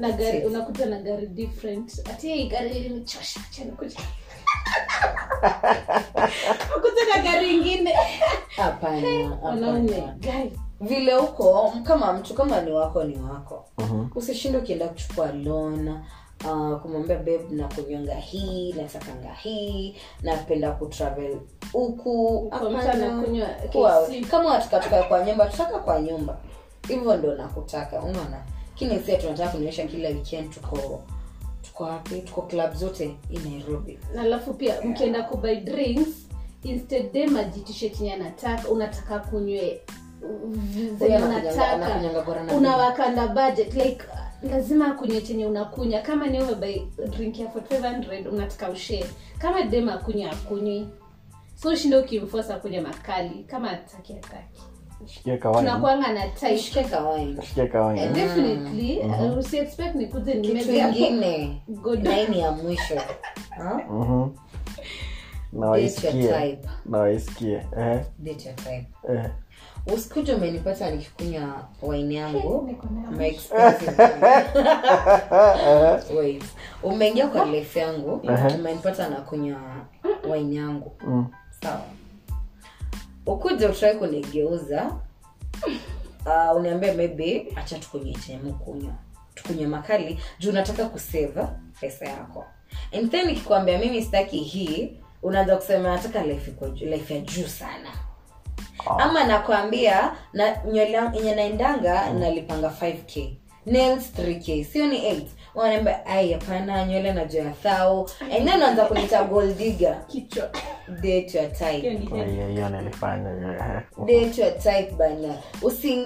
na 0.00 0.10
gari 0.12 0.40
Six. 0.40 0.52
na 0.86 0.98
gari 0.98 1.26
different. 1.26 1.92
Ati 2.10 2.32
hii 2.34 2.48
gari 2.48 2.70
ilinichosha 2.70 3.40
acha 3.50 3.62
ukuta 6.76 7.16
na 7.16 7.22
gari 7.22 7.54
ingine. 7.54 7.94
Hapana 8.56 9.38
wanaume 9.42 10.02
vile 10.80 11.14
huko 11.14 11.72
kama 11.82 12.12
mtu 12.12 12.34
kama 12.34 12.60
ni 12.60 12.72
wako 12.72 13.04
ni 13.04 13.18
wako. 13.22 13.64
Usishinde 14.14 14.58
ukienda 14.58 14.88
kuchukua 14.88 15.32
lona 15.32 16.04
uh, 16.44 16.80
kumwambia 16.80 17.16
beb 17.16 17.50
na 17.52 17.68
kunyonga 17.68 18.14
hii 18.14 18.72
natakanga 18.72 19.34
hii 19.34 19.96
napenda 20.22 20.72
kutravel 20.72 21.40
huku. 21.72 22.46
Kama 24.30 24.50
watukatuka 24.50 25.02
kwa 25.02 25.24
nyumba 25.24 25.46
tutaka 25.46 25.78
kwa 25.78 26.00
nyumba. 26.00 26.38
Hivyo 26.88 27.16
ndo 27.16 27.34
nakutaka 27.34 28.00
unaona 28.00 28.42
lakini 28.80 29.00
sia 29.06 29.18
tunataka 29.18 29.50
kunionyesha 29.50 29.86
kila 29.86 30.08
weekend 30.08 30.50
tuko 30.50 31.02
tuko 31.62 31.84
wapi 31.84 32.20
tuko 32.20 32.42
club 32.42 32.72
zote 32.74 33.16
hii 33.28 33.38
nairobi. 33.38 33.98
Alafu 34.18 34.54
pia 34.54 34.80
mkienda 34.82 35.22
kubuy 35.22 35.56
drinks 35.56 36.08
instead 36.62 37.12
dem 37.12 37.36
ajitishe 37.36 37.90
chenye 37.90 38.12
anataka 38.14 38.68
unataka 38.68 39.18
kunywe 39.18 39.80
unataka 41.00 42.54
unawakanda 42.56 43.26
budget 43.28 43.74
like 43.74 44.04
lazima 44.50 44.86
akunywe 44.86 45.20
chenye 45.20 45.46
unakunya. 45.46 46.02
Kama 46.02 46.26
ni 46.26 46.42
umebai 46.42 46.86
drink 47.10 47.38
ya 47.38 47.46
4500 47.46 48.28
unataka 48.28 48.70
ushee 48.70 49.04
kama 49.38 49.62
dem 49.62 49.88
akunywe 49.88 50.30
akunywi. 50.30 50.88
So 51.54 51.76
shinda 51.76 51.98
ukimfosa 51.98 52.58
kunywa 52.58 52.82
makali. 52.82 53.44
Kama 53.44 53.70
ataki 53.70 54.12
ataki 54.12 54.62
tunakwanga 55.60 56.12
na 56.12 56.28
kawaida 56.84 56.84
kawaini 56.84 57.36
Eh, 58.00 58.12
definitely 58.12 58.98
uh, 58.98 59.38
usiexpect 59.38 59.94
nikuje 59.94 60.32
kitu 60.32 60.42
ingine 60.88 61.62
ya 62.40 62.52
mwisho? 62.52 62.94
Mhm. 63.90 64.28
waisikie. 65.70 66.10
eh, 67.78 68.00
eh. 69.14 69.30
usikuja 69.94 70.36
umenipata 70.36 70.90
nikikunywa 70.90 71.68
waini 71.82 72.14
yangu. 72.14 72.70
Umeingia 76.82 77.28
kwa 77.28 77.44
life 77.44 77.80
yangu. 77.80 78.20
Umenipata 78.58 79.08
nakunywa 79.08 79.60
waini 80.30 80.56
yangu. 80.56 80.92
Mm. 81.06 81.26
sawa 81.62 81.80
ukuja 83.26 83.68
utrai 83.70 83.94
kunigeuza 83.96 84.96
uh, 86.26 86.56
uniambie 86.56 86.92
maybe 86.92 87.52
acha 87.56 87.78
tukunywe 87.78 88.14
chemu 88.26 88.54
kunywa 88.54 88.92
tukunywe 89.34 89.66
makali 89.66 90.18
juu 90.38 90.50
unataka 90.50 90.84
kuseva 90.86 91.54
pesa 91.80 92.04
yako. 92.06 92.44
And 92.92 93.10
then 93.10 93.30
ikikwambia 93.30 93.78
mimi 93.78 94.02
sitaki 94.02 94.38
hii 94.38 94.96
unaanza 95.22 95.56
kusema 95.56 95.88
nataka 95.88 96.22
life 96.22 96.52
life 96.80 97.14
ya 97.14 97.20
juu 97.20 97.46
sana. 97.46 97.88
Ama 98.98 99.24
nakwambia 99.24 100.12
na 100.32 100.64
nywele 100.64 100.92
yangu- 100.98 101.34
naendanga 101.34 102.10
nalipanga 102.12 102.68
5k 102.68 103.30
nails 103.66 104.12
3k 104.18 104.64
sio 104.64 104.86
ni 104.86 104.98
8 104.98 105.22
wanaambia 105.54 106.06
ai 106.06 106.32
hapana 106.32 106.84
nywele 106.86 107.12
najua 107.12 107.42
ya 107.44 107.50
thao. 107.50 108.10
And 108.20 108.32
then 108.48 108.56
unaanza 108.56 108.84
kunita 108.84 109.24
gold 109.24 109.56
digger? 109.58 110.06
Kichwa. 110.06 110.50
Date 110.88 111.38
your 111.38 111.52
type. 111.52 111.70
Hiyo 111.80 111.92
ni 111.92 112.06
head. 112.06 112.30
hiyo 112.30 112.48
hiyo 112.48 112.68
nilifanya 112.68 113.30
date 114.06 114.40
your 114.42 114.58
type 114.58 114.90
bana. 114.98 115.34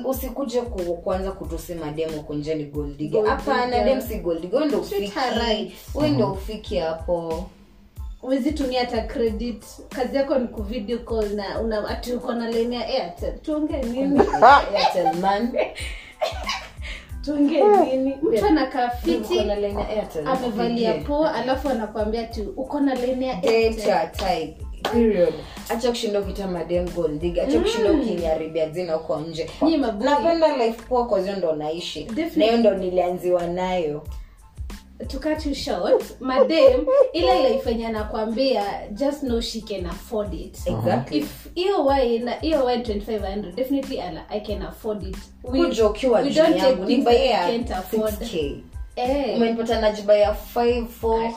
Usikuje 0.04 0.60
ku, 0.60 0.96
kuanza 0.96 1.32
kutusi 1.32 1.74
mademu 1.74 2.22
kunjeni 2.22 2.64
goldiga 2.64 3.30
hapana 3.30 3.84
dem 3.84 4.00
si 4.00 4.18
goldiga 4.18 4.64
ndo 4.64 4.80
ufiki. 4.80 5.12
her 5.94 6.10
ndo 6.10 6.32
ufiki 6.32 6.76
hapo. 6.78 7.50
Huwezi 8.20 8.52
tumia 8.52 8.80
hata 8.80 9.02
credit. 9.02 9.64
Kazi 9.88 10.16
yako 10.16 10.38
ni 10.38 10.48
kuvideo 10.48 10.98
call 10.98 11.34
na 11.34 11.60
una 11.60 11.88
ati 11.88 12.12
uko 12.12 12.32
na 12.32 12.50
lenia 12.50 12.86
airtel. 12.86 13.38
Tuongee 13.38 13.82
nini? 13.82 14.20
Airtel 14.76 15.14
man 15.20 15.52
tuongee 17.24 17.62
nini? 17.96 18.16
mtu 18.22 18.46
anakaa 18.46 18.88
fiti 18.90 19.44
na 19.44 19.54
line 19.54 19.80
ya 19.80 19.88
Airtel, 19.88 20.28
amevalia 20.28 20.94
poa 20.94 21.34
alafu 21.34 21.68
anakwambia 21.68 22.24
ti 22.24 22.40
uko 22.56 22.80
na 22.80 22.94
laini 22.94 23.26
ya 23.28 23.42
airtel. 23.42 24.54
period. 24.92 25.34
Acha 25.68 25.88
kushinda 25.90 26.20
ukita 26.20 26.46
madem 26.46 26.88
goldiga 26.88 27.42
acha 27.42 27.60
kushinda 27.60 27.92
ukiniharibia 27.92 28.68
zina 28.70 28.92
huko 28.94 29.16
nje. 29.20 29.50
Napenda 30.00 30.56
life 30.56 30.82
poa 30.88 31.06
kwa 31.06 31.20
hiyo 31.20 31.36
ndo 31.36 31.52
naishi. 31.52 32.08
Na 32.36 32.44
hiyo 32.44 32.56
ndo 32.56 32.74
nilianziwa 32.74 33.46
nayo 33.46 34.02
to 35.08 35.18
cut 35.18 35.46
you 35.46 35.54
short. 35.54 36.20
Madam 36.20 36.86
ile 37.12 37.40
ilaifanya 37.40 37.88
nakwambia 37.90 38.64
just 38.90 39.20
know 39.20 39.40
she 39.40 39.60
can 39.60 39.86
afford 39.86 40.34
it. 40.34 40.58
Exactly. 40.66 41.18
If 41.18 41.46
hiyo 41.54 41.86
wine 41.86 42.30
hiyo 42.40 42.64
wine 42.64 42.82
2500 42.82 43.52
definitely 43.54 44.00
ala, 44.00 44.24
i 44.30 44.40
can 44.40 44.62
afford 44.62 45.02
it. 45.02 45.16
We- 45.44 45.60
we 45.60 45.74
don't 45.74 45.86
take 46.60 46.86
things 46.86 47.04
that 47.04 47.50
can't 47.50 47.70
afford. 47.70 48.14
6k 48.14 48.60
eh. 48.96 49.36
Umenipata 49.36 49.80
na 49.80 49.90
jiba 49.92 50.14
ya 50.14 50.36
5 50.54 50.86
4 51.02 51.32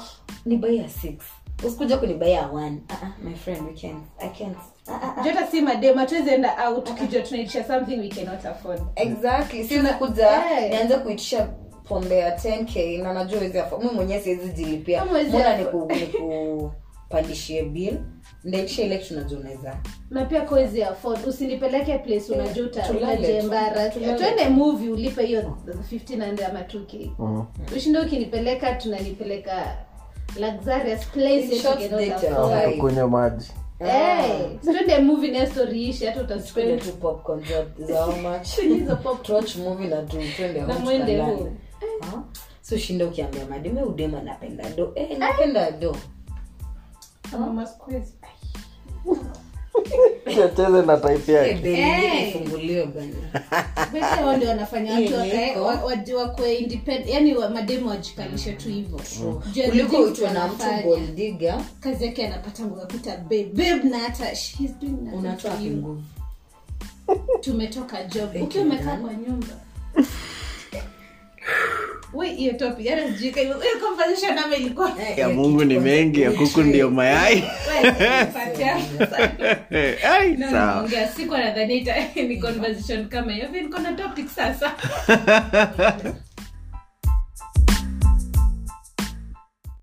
ni 0.46 0.78
ya 0.78 0.84
6 0.88 1.14
usikuja 1.66 1.98
kunibaya 1.98 2.42
1 2.42 2.54
uh 2.54 2.62
-uh, 2.62 3.10
my 3.24 3.36
friend 3.36 3.62
we 3.68 3.74
can 3.82 4.02
i 4.20 4.30
can't. 4.30 4.58
-uh. 4.88 5.24
jota 5.24 5.48
si 5.48 5.62
madema 5.62 6.06
tuwezienda 6.06 6.70
out 6.70 6.84
tukijua 6.86 7.22
tunaitisha 7.22 7.64
something 7.64 8.00
we 8.00 8.08
cannot 8.10 8.46
afford. 8.46 8.82
Exactly. 8.96 9.64
Siwezi 9.68 9.88
kuja 9.94 10.30
Eh. 10.62 10.70
nianze 10.70 10.98
kuitisha 10.98 11.50
pombe 11.90 12.18
ya 12.18 12.36
10k 12.38 13.04
na 13.04 13.14
najua 13.14 13.42
hizi 13.42 13.60
mi 13.84 13.90
mwenyewe 13.96 14.22
siwezi 14.22 14.50
jilipia 14.50 15.06
mbona 15.06 15.56
afford. 15.56 15.92
nikupandishie 15.92 17.64
bill? 17.64 17.98
Ndaitisha 18.44 18.84
ile 18.84 18.98
tunajua 18.98 19.40
unaweza. 19.40 19.78
Na 20.10 20.26
pia 20.26 20.42
koezi 20.42 20.84
afford 20.84 21.28
usinipeleke 21.28 21.98
place 21.98 22.34
unajua 22.34 22.66
uta- 22.66 22.82
tulale 22.82 23.16
tu. 23.18 23.24
unajembara 23.24 23.90
Tulale. 23.90 24.18
twende 24.20 24.50
movie 24.50 24.90
ulipe 24.90 25.26
hiyo 25.26 25.58
1500 25.92 26.46
ama 26.46 26.62
2k 26.62 27.12
Mhm. 27.20 27.44
ushinde 27.78 28.00
ukinipeleka 28.00 28.74
tunanipeleka 28.76 29.78
luxurious 30.40 31.06
place 31.06 31.64
kunywa 32.80 33.08
maji. 33.08 33.52
Eh, 33.80 35.02
movie 35.04 35.32
na 35.32 35.46
story 35.48 35.84
ishi 35.84 36.06
hata 36.06 36.38
Tukule 36.40 36.78
tu 36.78 36.92
popcorn 36.94 37.44
za- 37.46 37.86
za 37.86 38.02
how 38.04 38.14
much? 38.16 38.48
Tuwatch 39.24 39.56
movie 39.56 39.88
na 39.88 40.02
tu 40.02 40.18
twende 40.36 40.62
na 40.62 40.80
mwende 40.80 41.18
tukalale. 41.18 41.52
Ah, 42.02 42.22
so 42.62 42.78
shinda 42.78 43.06
ukiambia 43.06 43.46
madime 43.46 43.82
udema 43.84 44.22
napenda 44.22 44.70
do? 44.70 44.92
Eh, 44.96 45.18
napenda 45.18 45.72
do. 45.72 45.96
Cheze 50.26 50.82
na 50.86 50.98
type 50.98 51.32
Eh, 51.32 51.36
yake 51.48 51.54
bei 51.62 51.74
Eh. 51.74 51.88
ingine 52.04 52.30
ifunguliwe 52.30 52.86
bana. 52.86 53.44
Basi 53.94 54.00
hao 54.00 54.38
ndio 54.38 54.50
wanafanya 54.50 54.92
watu 54.92 55.04
Hiyo 55.04 55.18
wakae- 55.18 55.52
iko. 55.52 55.64
wa- 55.64 55.84
waji- 55.86 56.14
wakue 56.14 56.56
independent 56.56 57.10
yani 57.10 57.36
wa 57.36 57.50
mademu 57.50 57.88
wajikalishe 57.90 58.54
tu 58.54 58.70
hivyo. 58.70 59.00
Kuliko 59.70 59.98
uitwe 59.98 60.30
na 60.32 60.48
mtu 60.48 60.64
goldiga 60.84 61.62
kazi 61.80 62.06
yake 62.06 62.28
anapata 62.28 62.64
nguvu 62.66 62.82
kuta 62.82 63.18
babe 63.18 63.44
babe 63.54 63.90
na 63.90 64.00
hata 64.00 64.36
she's 64.36 64.72
doing 64.80 64.92
nothing 64.92 65.18
unatoa 65.18 65.54
nguvu? 65.62 66.04
Tumetoka 67.42 68.04
job. 68.04 68.30
Ukiwa 68.42 68.64
umekaa 68.64 68.98
kwa 68.98 69.14
nyumba 69.14 69.48
hiyo 72.36 72.54
topic 72.54 72.88
hata 72.90 73.08
sijui 73.08 73.32
conversation 73.82 74.38
ama 74.38 74.56
ilikuwa 74.56 74.92
ya 75.18 75.30
mungu 75.30 75.64
ni 75.64 75.80
mengi 75.80 76.22
ya 76.22 76.32
kuku 76.32 76.62
ndio 76.62 76.90
mayai. 76.90 77.36
We, 77.84 77.92
patia. 78.34 78.76
Ai, 80.14 80.32
No, 80.38 80.52
sawa. 80.52 80.66
naongea 80.76 81.08
siku 81.08 81.36
anadhani 81.36 81.86
ni 82.28 82.38
conversation 82.38 83.10
kama 83.10 83.32
hiyo. 83.32 83.48
Niko 83.48 83.80
na 83.80 83.92
topic 83.94 84.28
sasa 84.30 84.76